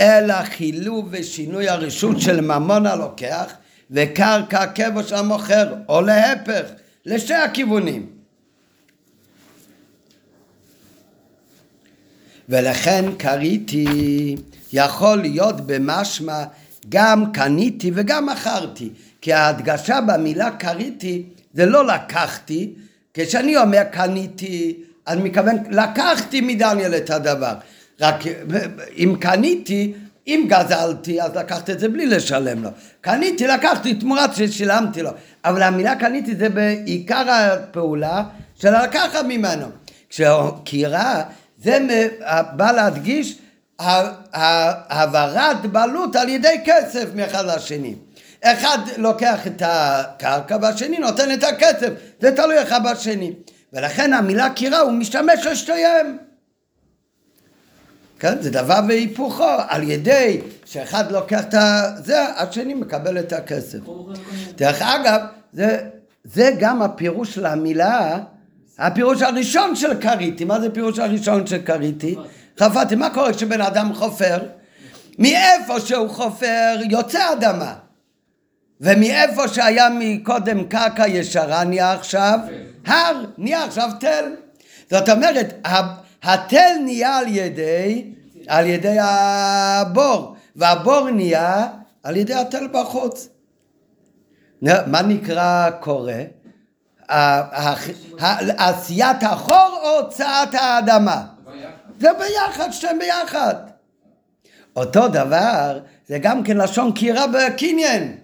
[0.02, 3.54] אלא חילוב ושינוי הרשות של ממון הלוקח
[3.92, 6.64] וקרקע של המוכר, או להפך,
[7.06, 8.06] לשתי הכיוונים.
[12.50, 14.36] ולכן קריתי
[14.74, 16.44] יכול להיות במשמע
[16.90, 18.90] גם קניתי וגם מכרתי,
[19.22, 21.24] כי ההדגשה במילה קריתי
[21.54, 22.74] זה לא לקחתי,
[23.14, 24.78] כשאני אומר קניתי,
[25.08, 27.54] אני מתכוון לקחתי מדניאל את הדבר,
[28.02, 28.24] רק
[28.98, 29.94] אם קניתי,
[30.28, 32.70] אם גזלתי, אז לקחתי את זה בלי לשלם לו.
[33.02, 35.12] קניתי, לקחתי תמורת ששילמתי לו.
[35.46, 38.24] אבל המילה קניתי זה בעיקר הפעולה
[38.56, 39.66] של לקחת ממנו.
[40.10, 41.24] כשקירה,
[41.64, 42.08] זה
[42.56, 43.38] בא להדגיש
[43.80, 47.96] העברת בעלות על ידי כסף מאחד לשני.
[48.44, 51.90] אחד לוקח את הקרקע והשני נותן את הכסף,
[52.22, 53.34] זה תלוי אחד בשני.
[53.74, 56.29] ולכן המילה קירה הוא משתמש לשתיהם.
[58.20, 58.42] כן?
[58.42, 61.56] זה דבר והיפוכו, על ידי שאחד לוקח את
[62.06, 63.80] זה, השני מקבל את הכסף.
[64.56, 65.22] דרך אגב,
[65.54, 65.78] זה,
[66.24, 68.18] זה גם הפירוש של המילה,
[68.80, 70.46] הפירוש הראשון של כריתי.
[70.46, 72.16] מה זה הפירוש הראשון של כריתי?
[72.60, 72.96] חפרתי.
[72.96, 74.38] מה קורה כשבן אדם חופר?
[75.20, 77.74] מאיפה שהוא חופר יוצא אדמה.
[78.82, 82.40] ומאיפה שהיה מקודם קרקע ישרה נהיה עכשיו
[82.86, 84.26] הר, נהיה עכשיו תל.
[84.90, 85.54] זאת אומרת,
[86.24, 88.06] התל נהיה על ידי,
[88.48, 91.68] על ידי הבור, והבור נהיה
[92.04, 93.30] על ידי התל בחוץ.
[94.62, 96.14] מה נקרא קורא?
[98.58, 101.24] עשיית החור או הוצאת האדמה?
[102.00, 103.56] זה ביחד, שתיהם ביחד.
[104.76, 108.18] אותו דבר, זה גם כן לשון קירה בקניין.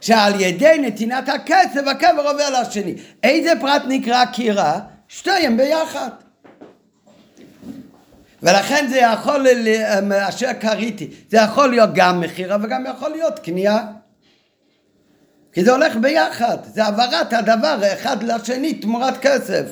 [0.00, 2.94] שעל ידי נתינת הכסף הקבר עובר לשני.
[3.22, 4.80] איזה פרט נקרא קירה?
[5.08, 6.08] שתיהם ביחד.
[8.42, 9.46] ולכן זה יכול,
[10.28, 13.78] אשר קריתי, זה יכול להיות גם מכירה וגם יכול להיות קנייה.
[15.52, 19.64] כי זה הולך ביחד, זה העברת הדבר אחד לשני תמורת כסף.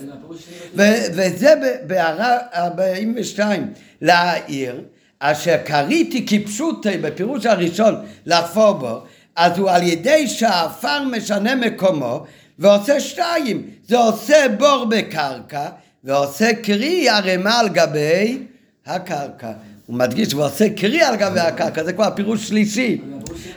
[0.74, 1.54] וזה
[1.86, 4.80] בהערה 42 להעיר,
[5.18, 7.94] אשר קריתי כפשוטי בפירוש הראשון
[8.26, 9.00] לחפור בו,
[9.36, 12.24] אז הוא על ידי שהעפר משנה מקומו,
[12.58, 15.68] ועושה שתיים, זה עושה בור בקרקע
[16.04, 18.38] ועושה קרי ערימה על גבי
[18.86, 19.52] הקרקע.
[19.86, 23.02] הוא מדגיש ועושה קרי על גבי הקרקע, זה כבר פירוש שלישי.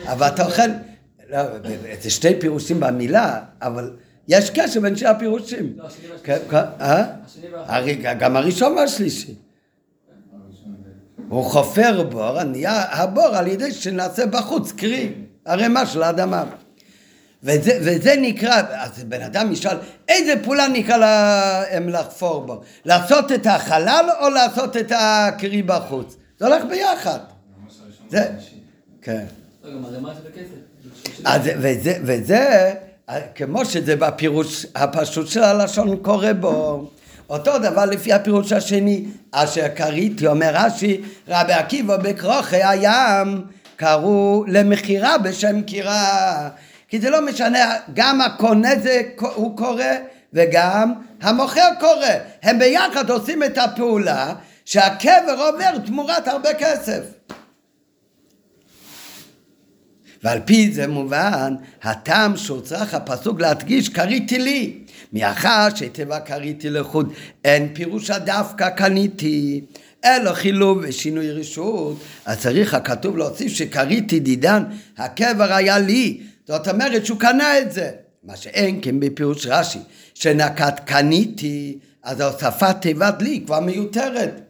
[0.06, 0.68] אבל אתה אוכל,
[1.30, 1.42] לא,
[2.02, 3.92] זה שתי פירושים במילה, אבל
[4.28, 5.74] יש קשר בין שני הפירושים.
[5.78, 5.86] לא,
[6.24, 8.14] כן, כן, אה?
[8.20, 9.36] גם הראשון והשלישי.
[11.30, 15.14] הוא חופר בור, נהיה הבור על ידי שנעשה בחוץ, קרי,
[15.46, 16.44] ערימה של האדמה.
[17.44, 19.78] וזה, וזה נקרא, אז בן אדם ישאל,
[20.08, 22.62] איזה פעולה נקרא להם לחפור בו?
[22.86, 26.16] לעשות את החלל או לעשות את הקרי בחוץ?
[26.40, 27.20] זה הולך ביחד.
[28.10, 28.26] זה,
[29.02, 29.26] כן.
[31.26, 32.74] אז וזה, וזה,
[33.36, 36.90] כמו שזה בפירוש הפשוט של הלשון קורא בו.
[37.30, 43.42] אותו דבר לפי הפירוש השני, אשר קריתי, אומר רש"י, רבי עקיבא בכרוכי הים
[43.76, 46.50] קראו למכירה בשם קירה.
[46.90, 49.02] כי זה לא משנה, גם הקונה זה
[49.36, 49.84] הוא קורא
[50.34, 52.08] וגם המוכר קורא.
[52.44, 54.34] הם ביחד עושים את הפעולה
[54.66, 57.02] שהקבר עובר תמורת הרבה כסף.
[60.24, 64.78] ועל פי זה מובן הטעם שהוצרך הפסוק להדגיש קריתי לי
[65.14, 67.14] מאחר שתיבה קריתי לחוד
[67.46, 69.62] אין פירושה דווקא קניתי
[70.06, 74.64] אלא חילוב ושינוי רשות אז צריך הכתוב להוסיף שקריתי דידן
[74.98, 77.92] הקבר היה לי זאת אומרת שהוא קנה את זה
[78.24, 79.80] מה שאין כן בפירוש רש"י
[80.14, 84.42] שנקט קניתי אז ההוספת תיבת לי כבר מיותרת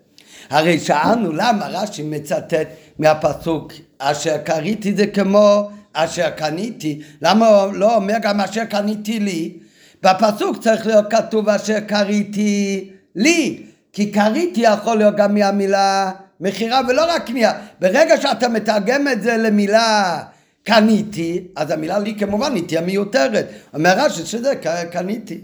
[0.50, 2.68] הרי שאלנו למה רש"י מצטט
[3.00, 9.58] מהפסוק אשר קריתי זה כמו אשר קניתי, למה הוא לא אומר גם אשר קניתי לי?
[10.04, 17.14] בפסוק צריך להיות כתוב אשר קריתי לי, כי קריתי יכול להיות גם מהמילה מכירה ולא
[17.14, 17.54] רק קנייה.
[17.80, 20.24] ברגע שאתה מתרגם את זה למילה
[20.64, 23.48] קניתי, אז המילה לי כמובן היא תהיה מיותרת.
[23.74, 24.54] אומר רש"י שזה
[24.92, 25.42] קניתי.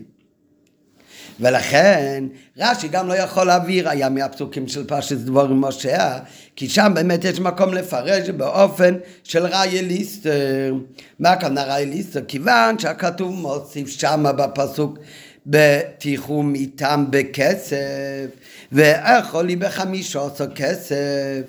[1.40, 2.24] ולכן
[2.58, 6.20] רש"י גם לא יכול להעביר היה מהפסוקים של פרשת דבורים משה
[6.56, 10.74] כי שם באמת יש מקום לפרש באופן של ראי ליסטר
[11.20, 12.22] מה הכוונה ראי ליסטר?
[12.28, 14.98] כיוון שהכתוב מוסיף שמה בפסוק
[15.46, 18.26] בתיחום איתם בכסף
[18.72, 21.42] ואיכו לי בחמישה עשר כסף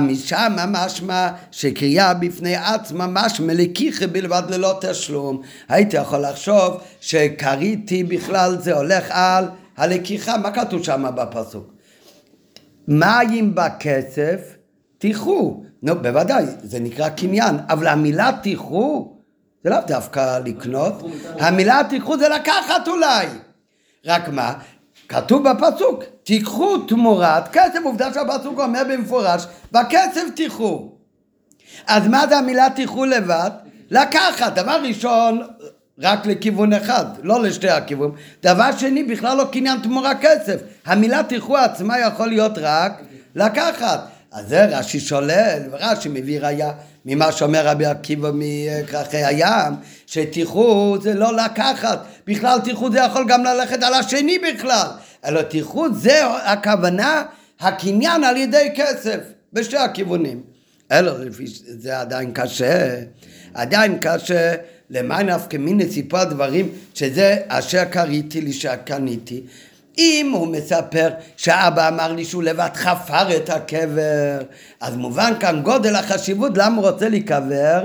[0.00, 5.42] משם משמע שקריאה בפני עצמה משמע לקיחה בלבד ללא תשלום.
[5.68, 9.44] הייתי יכול לחשוב שקריתי בכלל זה הולך על
[9.76, 11.72] הלקיחה, מה כתוב שם בפסוק?
[12.88, 14.40] מים בכסף
[14.98, 15.62] תיכו.
[15.82, 19.18] נו, בוודאי, זה נקרא קניין, אבל המילה תיכו
[19.64, 21.02] זה לאו דווקא לקנות,
[21.38, 23.26] המילה תיקחו זה לקחת אולי.
[24.06, 24.54] רק מה?
[25.08, 30.92] כתוב בפסוק, תיקחו תמורת כסף, עובדה שהפסוק אומר במפורש, בכסף תיקחו.
[31.86, 33.50] אז מה זה המילה תיקחו לבד?
[33.90, 35.42] לקחת, דבר ראשון,
[35.98, 38.14] רק לכיוון אחד, לא לשתי הכיוונים.
[38.42, 40.60] דבר שני, בכלל לא קניין תמורה כסף.
[40.86, 43.02] המילה תיקחו עצמה יכול להיות רק
[43.34, 44.00] לקחת.
[44.32, 46.72] אז זה רש"י שולל, ורש"י מביא ראיה
[47.10, 49.74] ממה שאומר רבי עקיבא מכרכי הים,
[50.06, 54.86] שתיחו זה לא לקחת, בכלל תיחו זה יכול גם ללכת על השני בכלל,
[55.24, 57.22] אלא תיחו זה הכוונה,
[57.60, 59.18] הקניין על ידי כסף,
[59.52, 60.42] בשתי הכיוונים.
[60.92, 63.00] אלא לפי זה עדיין קשה,
[63.54, 64.54] עדיין קשה
[64.90, 69.42] למען נפקא מיני סיפור הדברים שזה אשר קריתי לי שקניתי
[69.98, 74.38] אם הוא מספר שאבא אמר לי שהוא לבד חפר את הקבר,
[74.80, 77.84] אז מובן כאן גודל החשיבות למה הוא רוצה להיקבר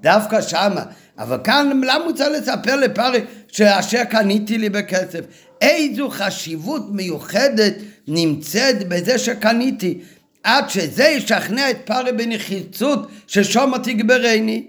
[0.00, 0.82] דווקא שמה.
[1.18, 5.20] אבל כאן למה הוא צריך לספר לפרי שאשר קניתי לי בכסף?
[5.60, 7.74] איזו חשיבות מיוחדת
[8.08, 10.00] נמצאת בזה שקניתי
[10.42, 14.66] עד שזה ישכנע את פרי בנחיצות ששומו תגברני.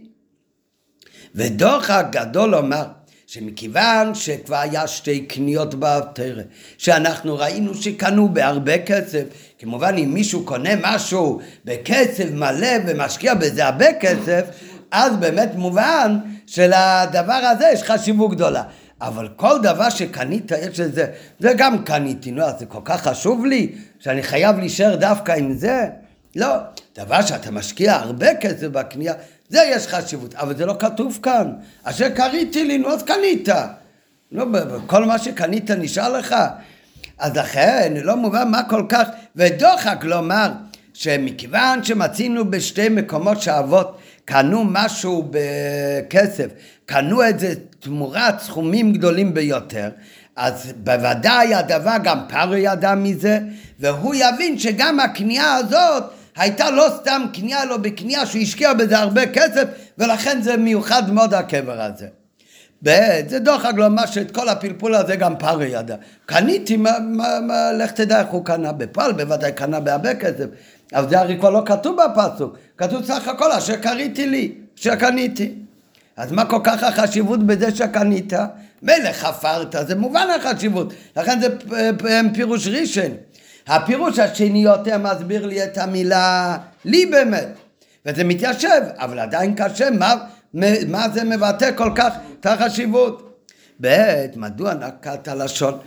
[1.36, 2.86] ודוח הגדול אומר
[3.28, 6.42] שמכיוון שכבר היה שתי קניות בתרא,
[6.78, 9.24] שאנחנו ראינו שקנו בהרבה כסף,
[9.60, 14.46] כמובן אם מישהו קונה משהו בכסף מלא ומשקיע בזה הרבה כסף,
[14.92, 16.18] אז באמת מובן
[16.48, 18.64] שלדבר הזה יש חשיבות גדולה.
[19.02, 21.06] אבל כל דבר שקנית יש לזה,
[21.40, 25.54] זה גם קניתי, נו, אז זה כל כך חשוב לי, שאני חייב להישאר דווקא עם
[25.54, 25.86] זה?
[26.36, 26.48] לא,
[26.98, 29.14] דבר שאתה משקיע הרבה כסף בקנייה,
[29.50, 31.52] זה יש חשיבות, אבל זה לא כתוב כאן.
[31.84, 33.50] אשר קריתי לי, נו אז קנית.
[34.32, 34.46] לא,
[34.88, 36.36] כל מה שקנית נשאר לך.
[37.18, 40.52] אז לכן, לא מובן מה כל כך, ודוחק לומר
[40.94, 46.48] שמכיוון שמצינו בשתי מקומות שאבות קנו משהו בכסף,
[46.86, 49.90] קנו את זה תמורת סכומים גדולים ביותר,
[50.36, 53.40] אז בוודאי הדבר גם פרו ידע מזה,
[53.80, 56.04] והוא יבין שגם הקנייה הזאת
[56.36, 59.64] הייתה לא סתם קנייה, אלא בקנייה שהוא השקיע בזה הרבה כסף,
[59.98, 62.08] ולכן זה מיוחד מאוד הקבר הזה.
[62.84, 62.90] ב',
[63.28, 65.96] זה דוחק לומר שאת כל הפלפול הזה גם פרי ידע.
[66.26, 70.46] קניתי, מה, מה, מה, לך תדע איך הוא קנה בפועל, בוודאי קנה בהרבה כסף.
[70.94, 75.54] אבל זה הרי כבר לא כתוב בפסוק, כתוב סך הכל אשר קריתי לי, שקניתי.
[76.18, 78.34] אז מה כל כך החשיבות בזה שקנית?
[78.82, 81.48] מילא חפרת, זה מובן החשיבות, לכן זה
[82.34, 83.12] פירוש ראשון.
[83.68, 87.48] הפירוש השני יותר מסביר לי את המילה לי באמת,
[88.06, 90.16] וזה מתיישב, אבל עדיין קשה, מה,
[90.88, 93.46] מה זה מבטא כל כך את החשיבות?
[93.82, 95.78] ב', מדוע נקט הלשון?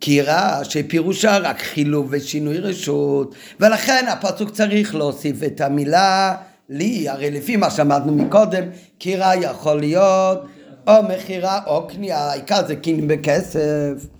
[0.00, 6.36] כי ראה שפירושה רק חילוב ושינוי רשות, ולכן הפסוק צריך להוסיף את המילה
[6.68, 8.62] לי, הרי לפי מה שאמרנו מקודם,
[8.98, 10.46] קירה יכול להיות
[10.86, 14.15] או מכירה או קנייה, העיקר זה קיניים בכסף.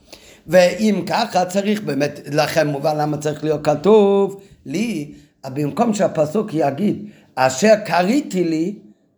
[0.47, 5.13] ואם ככה צריך באמת, לכן מובן למה צריך להיות כתוב לי,
[5.47, 8.75] במקום שהפסוק יגיד אשר קריתי לי,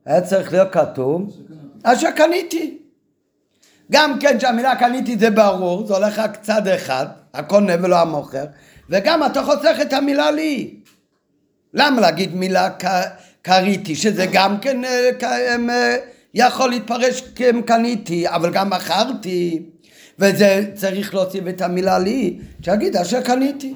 [0.07, 1.37] היה צריך להיות כתוב
[1.83, 2.79] אשר קניתי.
[3.93, 8.45] גם כן שהמילה קניתי זה ברור, זה הולך רק צד אחד, הקונה ולא המוכר,
[8.91, 10.75] וגם אתה חוסך את המילה לי.
[11.75, 12.69] למה להגיד מילה
[13.43, 15.11] קריתי, שזה גם כן אה,
[15.71, 15.97] אה,
[16.35, 19.63] יכול להתפרש כקניתי, אבל גם מכרתי,
[20.19, 23.75] וזה צריך להוסיף את המילה לי, שיגיד אשר קניתי.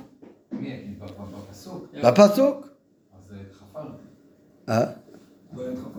[1.00, 1.86] בפסוק.
[2.04, 2.68] בפסוק.
[3.14, 4.92] אז חפרתי.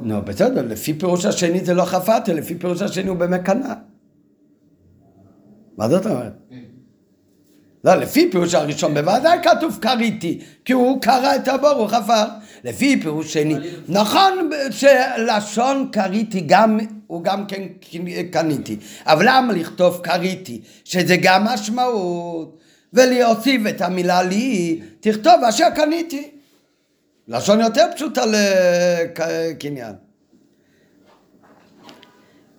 [0.01, 3.73] נו, בסדר, לפי פירוש השני זה לא חפרתי, לפי פירוש השני הוא באמת קנה.
[5.77, 6.33] מה זאת אומרת?
[6.49, 6.55] כן.
[7.83, 12.23] לא, לפי פירוש הראשון בוודאי כתוב קריתי, כי הוא קרא את הבור, הוא חפר.
[12.63, 13.55] לפי פירוש שני,
[13.87, 17.61] נכון שלשון קריתי גם, הוא גם כן
[18.31, 22.57] קניתי, אבל למה לכתוב קריתי, שזה גם משמעות,
[22.93, 26.29] ולהוסיף את המילה לי, תכתוב אשר קניתי.
[27.27, 28.23] לשון יותר פשוטה
[29.15, 29.93] לקניין.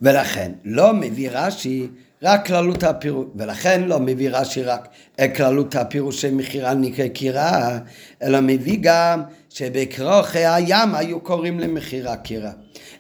[0.03, 1.87] ולכן לא מביא רש"י
[2.25, 4.89] רק כללות הפירוש, ולכן לא מביא רש"י רק
[5.37, 7.79] כללות הפירוש של מכירה נקרא קירה,
[8.23, 12.51] אלא מביא גם שבכרוכי הים היו קוראים למכירה קירה.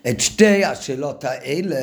[0.08, 1.76] את שתי השאלות האלה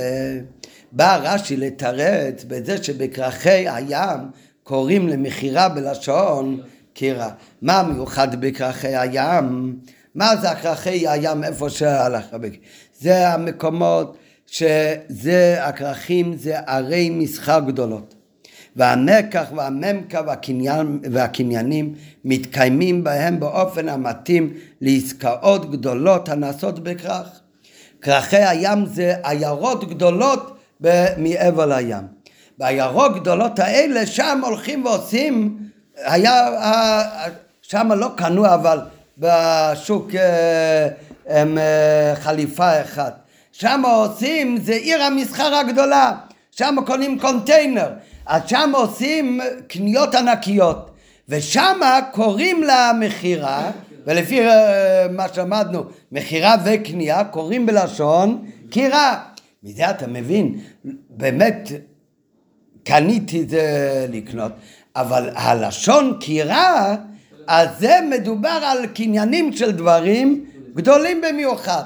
[0.92, 4.20] בא רש"י לתרץ בזה שבכרכי הים
[4.64, 6.62] קוראים למכירה בלשון
[6.94, 7.30] קירה.
[7.62, 9.76] מה מיוחד בכרכי הים?
[10.16, 12.26] מה זה הכרכי הים איפה שהלך?
[13.00, 14.18] זה המקומות
[14.52, 18.16] שזה, הכרכים זה ערי מסחר גדולות.
[18.76, 21.94] והנקח והממקה והקניין, והקניינים
[22.26, 27.40] מתקיימים בהם באופן המתאים לעסקאות גדולות הנעשות בכרך.
[28.02, 30.58] כרכי הים זה עיירות גדולות
[31.18, 32.08] מעבר לים.
[32.58, 35.58] בעיירות גדולות האלה שם הולכים ועושים,
[35.98, 36.48] היה,
[37.62, 38.80] שם לא קנו אבל
[39.18, 40.88] בשוק אה,
[41.30, 43.21] אה, חליפה אחת.
[43.52, 46.12] שם עושים, זה עיר המסחר הגדולה,
[46.52, 47.90] שם קונים קונטיינר,
[48.26, 50.92] אז שם עושים קניות ענקיות,
[51.30, 51.80] ושם
[52.12, 53.72] קוראים לה מכירה,
[54.08, 59.24] ולפי אה, מה שאמרנו, מכירה וקנייה, קוראים בלשון קירה.
[59.64, 60.60] מזה אתה מבין,
[61.10, 61.70] באמת
[62.84, 64.52] קניתי זה לקנות,
[64.96, 66.96] אבל הלשון קירה,
[67.48, 70.46] אז זה מדובר על קניינים של דברים
[70.76, 71.84] גדולים במיוחד.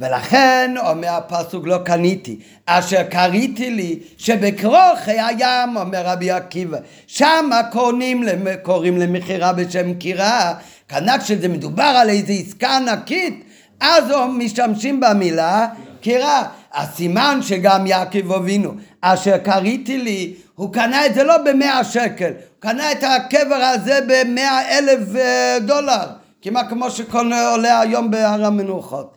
[0.00, 8.24] ולכן אומר הפסוק לא קניתי, אשר קריתי לי שבכרוכי הים, אומר רבי עקיבא, שם קוראים,
[8.62, 10.54] קוראים למכירה בשם קירה,
[10.88, 13.44] כנ"ל כשזה מדובר על איזו עסקה ענקית,
[13.80, 14.04] אז
[14.38, 15.66] משתמשים במילה
[16.00, 16.42] קירה.
[16.76, 18.70] הסימן שגם יעקב אבינו,
[19.00, 23.98] אשר קריתי לי, הוא קנה את זה לא במאה שקל, הוא קנה את הקבר הזה
[24.06, 26.06] במאה אלף אה, דולר,
[26.42, 29.15] כמעט כמו שקונה עולה היום בהר המנוחות.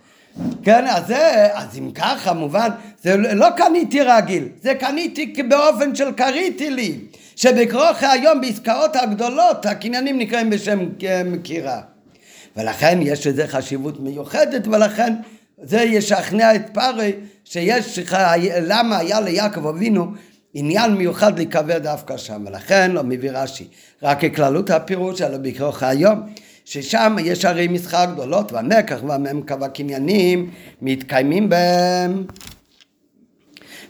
[0.63, 2.69] כן, אז זה, אז אם ככה, מובן,
[3.03, 6.99] זה לא קניתי רגיל, זה קניתי באופן של קריתי לי,
[7.35, 10.79] שבכרוכי היום בעסקאות הגדולות, הקניינים נקראים בשם
[11.25, 11.81] מקירה.
[12.57, 15.13] ולכן יש לזה חשיבות מיוחדת, ולכן
[15.61, 17.13] זה ישכנע את פרי
[17.43, 17.99] שיש,
[18.61, 20.11] למה היה ליעקב אבינו
[20.53, 23.67] עניין מיוחד להיקבר דווקא שם, ולכן לא מביא רש"י,
[24.03, 26.19] רק ככללות הפירוש, אלא בכרוכי היום.
[26.71, 30.49] ששם יש ערי מסחר גדולות והנקח והממקה והקניינים
[30.81, 32.23] מתקיימים בהם.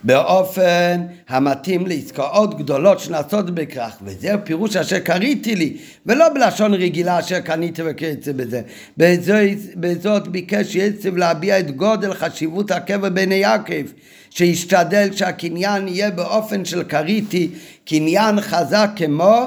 [0.04, 7.40] באופן המתאים לעסקאות גדולות שנעשות בכרך וזה פירוש אשר קריתי לי ולא בלשון רגילה אשר
[7.40, 8.62] קניתי וכיוצא בזה.
[8.98, 13.86] בזאת, בזאת ביקש יצב להביע את גודל חשיבות הקבר בעיני יעקב
[14.30, 17.50] שישתדל שהקניין יהיה באופן של קריתי
[17.86, 19.46] קניין חזק כמו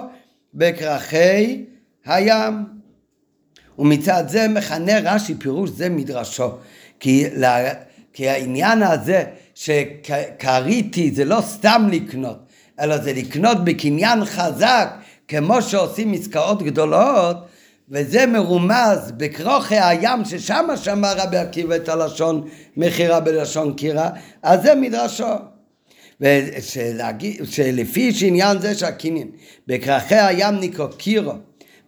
[0.54, 1.64] בכרכי
[2.06, 2.81] הים
[3.78, 6.50] ומצד זה מכנה רש"י פירוש זה מדרשו.
[7.00, 7.72] כי, לה,
[8.12, 12.38] כי העניין הזה שקריתי זה לא סתם לקנות,
[12.80, 14.88] אלא זה לקנות בקניין חזק,
[15.28, 17.36] כמו שעושים עסקאות גדולות,
[17.88, 24.10] וזה מרומז בכרוכי הים, ששם שמע רבי עקיבא את הלשון מכירה בלשון קירה,
[24.42, 25.24] אז זה מדרשו.
[26.20, 29.28] ושלפי שעניין זה שהקניין
[29.66, 31.32] בכרכי הים נקרא קירו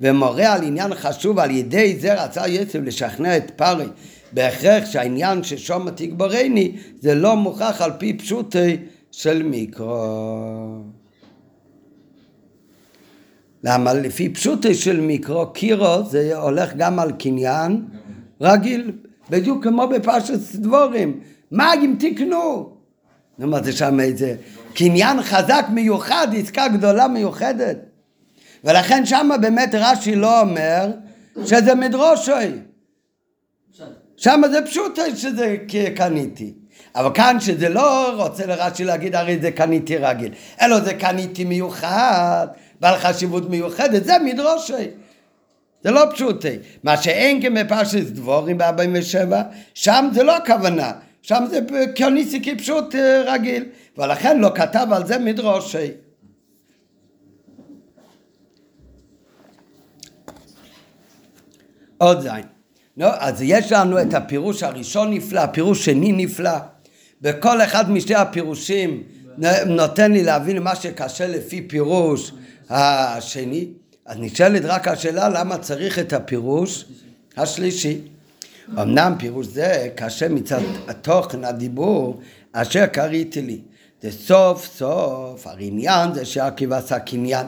[0.05, 3.87] ומורה על עניין חשוב על ידי זה רצה יצב לשכנע את פרי
[4.33, 8.77] בהכרח שהעניין ששום תגברני זה לא מוכח על פי פשוטי
[9.11, 10.83] של מיקרו.
[13.65, 17.85] למה לפי פשוטי של מיקרו, קירו זה הולך גם על קניין
[18.41, 18.93] רגיל,
[19.31, 21.21] בדיוק כמו בפרשת דבורים.
[21.51, 22.71] מה אם תקנו?
[23.39, 24.37] נו, מה זה שם איזה
[24.75, 27.94] קניין חזק מיוחד, עסקה גדולה מיוחדת.
[28.65, 30.91] ולכן שם באמת רש"י לא אומר
[31.45, 32.53] שזה מדרושוי.
[34.17, 35.57] שם זה פשוט שזה
[35.97, 36.53] קניתי.
[36.97, 42.47] אבל כאן שזה לא רוצה לרש"י להגיד הרי זה קניתי רגיל, אלא זה קניתי מיוחד,
[42.81, 44.89] בעל חשיבות מיוחדת, זה מדרושי.
[45.85, 46.57] זה לא פשוטי.
[46.83, 49.33] מה שאין כמפרשת דבורים ב-47,
[49.75, 50.93] שם זה לא הכוונה.
[51.23, 51.61] שם זה
[51.95, 53.65] קיוניסי כפשוט אה, רגיל,
[53.99, 55.91] ולכן לא כתב על זה מדרושי.
[61.99, 62.43] עוד זין.
[62.97, 66.51] לא, אז יש לנו את הפירוש הראשון נפלא, הפירוש שני נפלא.
[67.21, 69.03] בכל אחד משתי הפירושים
[69.67, 72.33] נותן לי להבין מה שקשה לפי פירוש
[72.71, 73.69] השני.
[74.07, 76.85] אז נשאלת רק השאלה למה צריך את הפירוש
[77.37, 78.01] השלישי.
[78.73, 82.21] אמנם פירוש זה קשה מצד התוכן הדיבור
[82.53, 83.61] אשר קראתי לי.
[84.03, 87.47] זה סוף סוף העניין זה שעקיב עשה קניין.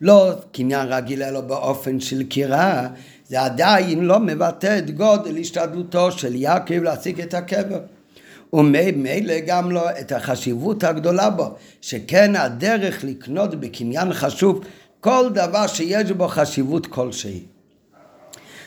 [0.00, 2.88] לא קניין רגיל אלא באופן של קירה,
[3.28, 7.80] זה עדיין לא מבטא את גודל השתדלותו של יעקב להשיג את הקבר.
[8.52, 14.60] וממילא גם לו את החשיבות הגדולה בו, שכן הדרך לקנות בקניין חשוב
[15.00, 17.40] כל דבר שיש בו חשיבות כלשהי.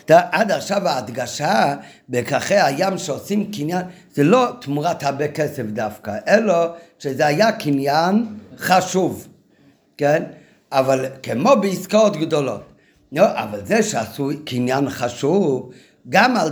[0.07, 1.75] עד עכשיו ההדגשה
[2.09, 6.53] בכרכי הים שעושים קניין זה לא תמורת הרבה כסף דווקא, אלא
[6.99, 8.25] שזה היה קניין
[8.57, 9.27] חשוב,
[9.97, 10.23] כן?
[10.71, 12.68] אבל כמו בעסקאות גדולות.
[13.11, 15.71] לא, אבל זה שעשו קניין חשוב,
[16.09, 16.49] גם על,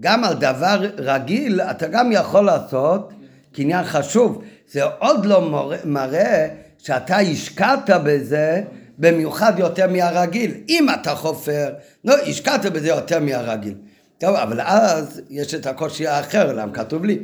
[0.00, 3.12] גם על דבר רגיל אתה גם יכול לעשות
[3.52, 4.42] קניין חשוב.
[4.72, 5.52] זה עוד לא
[5.84, 6.48] מראה
[6.78, 8.62] שאתה השקעת בזה
[8.98, 10.54] במיוחד יותר מהרגיל.
[10.68, 11.68] אם אתה חופר,
[12.04, 13.74] לא, השקעת בזה יותר מהרגיל.
[14.18, 17.18] טוב, אבל אז יש את הקושי האחר, למה כתוב לי?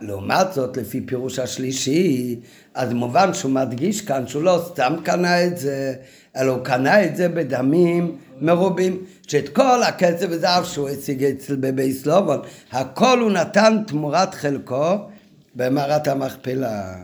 [0.00, 2.40] לעומת זאת, לפי פירוש השלישי,
[2.74, 5.94] אז מובן שהוא מדגיש כאן שהוא לא סתם קנה את זה,
[6.36, 11.92] אלא הוא קנה את זה בדמים מרובים, שאת כל הכסף וזהב שהוא הציג אצל בבי
[11.92, 12.40] סלובון,
[12.72, 14.96] הכל הוא נתן תמורת חלקו
[15.54, 16.94] במערת המכפלה.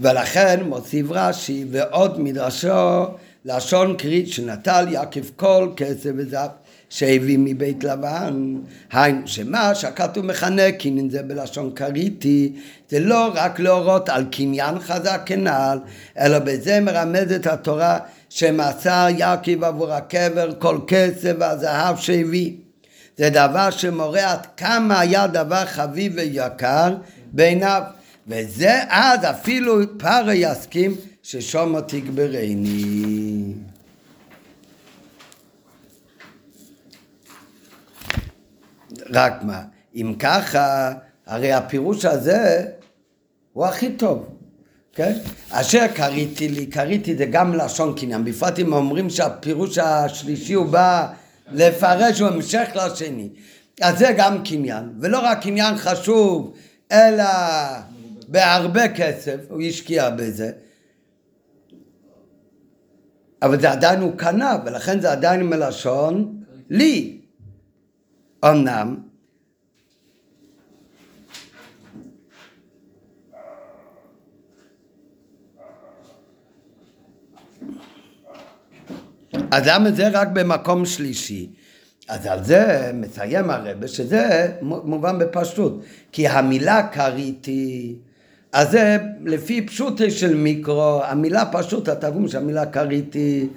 [0.00, 3.04] ולכן מוסיף רש"י ועוד מדרשו
[3.44, 6.50] לשון קרית שנטל יעקב כל כסף וזהב
[6.90, 8.54] שהביא מבית לבן.
[8.92, 12.52] היינו שמה שהכתוב מכנה קניין זה בלשון קריטי
[12.88, 15.78] זה לא רק להורות על קניין חזק כנעל
[16.18, 22.52] אלא בזה מרמזת התורה שמסר יעקב עבור הקבר כל כסף והזהב שהביא.
[23.18, 26.94] זה דבר שמורה עד כמה היה דבר חביב ויקר
[27.32, 27.82] בעיניו
[28.28, 33.54] וזה אז אפילו פרעה יסכים ששומו תגברני.
[39.12, 39.62] רק מה,
[39.94, 40.92] אם ככה,
[41.26, 42.64] הרי הפירוש הזה
[43.52, 44.26] הוא הכי טוב,
[44.92, 45.12] כן?
[45.50, 51.12] אשר קריתי לי, קריתי זה גם לשון קניין, בפרט אם אומרים שהפירוש השלישי הוא בא
[51.52, 53.28] לפרש, הוא המשך לשני.
[53.80, 56.54] אז זה גם קניין, ולא רק קניין חשוב,
[56.92, 57.24] אלא
[58.28, 60.50] בהרבה כסף, הוא השקיע בזה,
[63.42, 67.19] אבל זה עדיין הוא קנה, ולכן זה עדיין מלשון לי.
[68.44, 68.96] אמנם,
[79.50, 81.50] אז למה זה רק במקום שלישי?
[82.08, 85.82] אז על זה מסיים הרבה, שזה מובן בפשטות.
[86.12, 87.96] כי המילה כריתי
[88.52, 93.48] אז זה לפי פשוטי של מיקרו, המילה פשוט, התרגום של המילה כריתי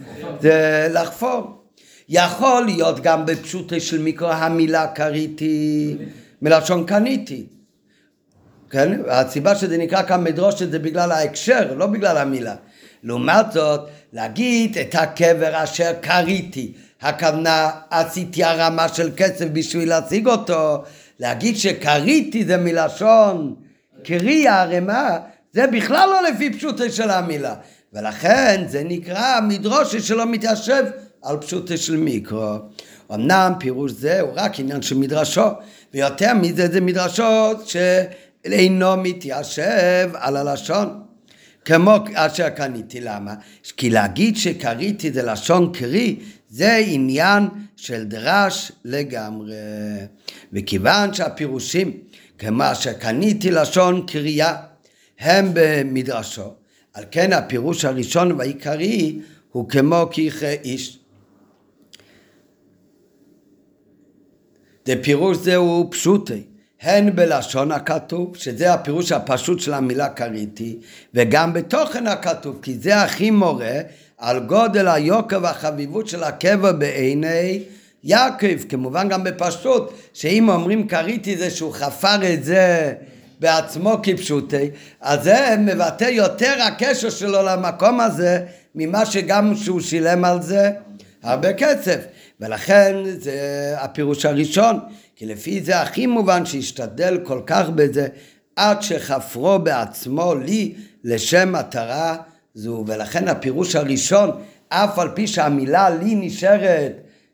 [0.42, 1.63] זה לחפור.
[2.10, 5.96] יכול להיות גם בפשוטי של מיקרו המילה כריתי
[6.42, 7.46] מלשון קניתי.
[8.70, 9.02] כן?
[9.08, 12.56] הסיבה שזה נקרא כאן מדרושת זה בגלל ההקשר, לא בגלל המילה.
[13.04, 13.82] לעומת זאת,
[14.14, 20.84] להגיד את הקבר אשר קריתי, הכוונה עשיתי הרמה של כסף בשביל להשיג אותו,
[21.20, 23.56] להגיד שקריתי זה מלשון
[24.04, 25.18] קרי הרמה,
[25.54, 27.56] זה בכלל לא לפי פשוטה של המילה.
[27.94, 30.84] ולכן זה נקרא מדרושה שלא מתיישב
[31.24, 32.56] על פשוטה של מיקרו.
[33.14, 35.48] אמנם פירוש זה הוא רק עניין של מדרשו,
[35.94, 41.04] ויותר מזה זה מדרשות שאינו מתיישב על הלשון.
[41.66, 43.34] כמו אשר קניתי, למה?
[43.78, 46.20] כי להגיד שקריתי זה לשון קרי,
[46.50, 49.56] זה עניין של דרש לגמרי.
[50.54, 51.98] וכיוון שהפירושים,
[52.38, 54.56] כמו אשר קניתי לשון קריאה,
[55.20, 56.54] הם במדרשו,
[56.94, 59.20] על כן הפירוש הראשון והעיקרי
[59.52, 61.00] הוא כמו כיכי איש.
[65.02, 66.44] פירוש זהו פשוטי,
[66.82, 70.78] הן בלשון הכתוב, שזה הפירוש הפשוט של המילה קריטי,
[71.14, 73.80] וגם בתוכן הכתוב, כי זה הכי מורה
[74.18, 77.64] על גודל היוקר והחביבות של הקבע בעיני
[78.04, 82.94] יעקב, כמובן גם בפשוט, שאם אומרים קריטי זה שהוא חפר את זה
[83.40, 84.70] בעצמו כפשוטי,
[85.02, 88.40] אז זה מבטא יותר הקשר שלו למקום הזה,
[88.76, 90.72] ממה שגם שהוא שילם על זה
[91.24, 91.98] הרבה כסף.
[92.40, 94.80] ולכן זה הפירוש הראשון,
[95.16, 98.08] כי לפי זה הכי מובן שהשתדל כל כך בזה
[98.56, 100.74] עד שחפרו בעצמו לי
[101.04, 102.18] לשם מטרה
[102.54, 102.84] זו.
[102.88, 104.32] ולכן הפירוש הראשון,
[104.70, 106.92] אף על פי שהמילה לי נשארת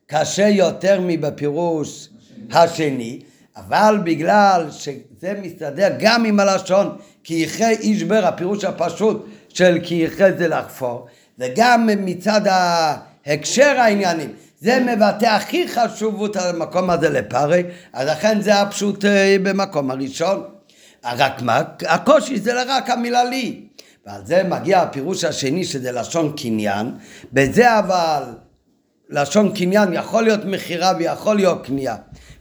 [0.07, 2.09] קשה יותר מבפירוש
[2.51, 3.19] השני,
[3.57, 9.95] אבל בגלל שזה מסתדר גם עם הלשון כי יחי איש בר, הפירוש הפשוט של כי
[9.95, 11.07] יחי זה לחפור,
[11.39, 17.63] וגם מצד ההקשר העניינים, זה מבטא הכי חשובות המקום הזה לפרי,
[17.93, 20.43] אז לכן זה הפשוט אה, במקום הראשון.
[21.05, 23.61] רק מה, הקושי זה רק המילה לי.
[24.05, 26.91] ועל זה מגיע הפירוש השני שזה לשון קניין,
[27.33, 28.23] בזה אבל
[29.09, 31.95] לשון קניין יכול להיות מכירה ויכול להיות קנייה.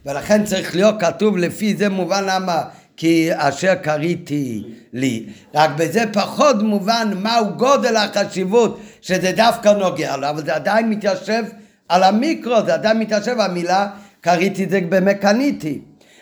[0.05, 2.61] ולכן צריך להיות כתוב לפי זה מובן למה
[2.97, 4.63] כי אשר קריתי
[4.93, 5.25] לי.
[5.55, 11.43] רק בזה פחות מובן מהו גודל החשיבות שזה דווקא נוגע לו, אבל זה עדיין מתיישב
[11.89, 13.87] על המיקרו, זה עדיין מתיישב המילה
[14.21, 15.25] קריתי זה באמת.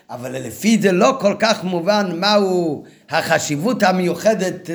[0.10, 4.70] אבל לפי זה לא כל כך מובן מהו החשיבות המיוחדת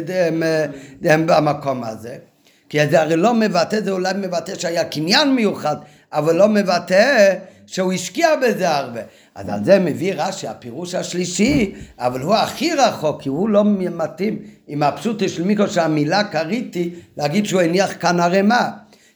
[1.00, 2.16] במקום הזה.
[2.68, 5.76] כי זה הרי לא מבטא, זה אולי מבטא שהיה קניין מיוחד,
[6.12, 7.34] אבל לא מבטא
[7.66, 9.00] שהוא השקיע בזה הרבה.
[9.34, 14.38] אז על זה מביא רש"י, הפירוש השלישי, אבל הוא הכי רחוק, כי הוא לא מתאים
[14.68, 18.70] עם הפשוטה של מיקרו שהמילה קריתי, להגיד שהוא הניח כאן ערימה.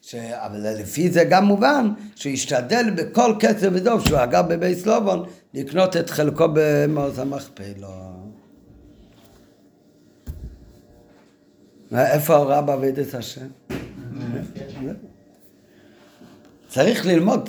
[0.07, 0.15] ש...
[0.15, 5.25] אבל לפי זה גם מובן שהוא השתדל בכל כסף ודוב שהוא אגב בבית סלובון
[5.55, 7.89] לקנות את חלקו במעוז המכפלו.
[11.97, 13.47] איפה ההוראה בעבודת השם?
[16.69, 17.49] צריך ללמוד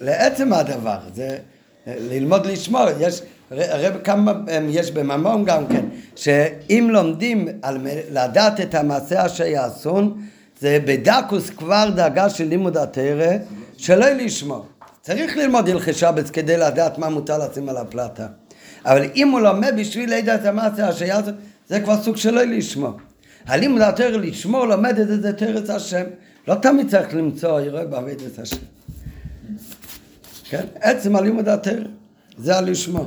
[0.00, 1.38] לעצם הדבר, זה
[1.86, 4.32] ללמוד לשמור, יש, הרי כמה
[4.68, 5.84] יש בממון גם כן,
[6.16, 7.78] שאם לומדים על
[8.10, 10.22] לדעת את המעשה אשר יעשון,
[10.60, 13.36] זה בדקוס כבר דאגה של לימוד התרא,
[13.76, 14.66] שלא לשמור.
[15.02, 18.26] צריך ללמוד הלכי שבץ כדי לדעת מה מותר לשים על הפלטה.
[18.84, 21.34] אבל אם הוא לומד בשביל לדעת המעשה אשר יעשון,
[21.68, 22.92] זה כבר סוג שלא לשמור.
[23.46, 26.04] הלימוד התרא לשמור לומד את זה תרץ השם.
[26.48, 28.56] לא תמיד צריך למצוא יראה בעבודת השם.
[30.50, 30.64] כן?
[30.80, 31.84] עצם הלימוד התרא,
[32.38, 32.94] זה הלשמור.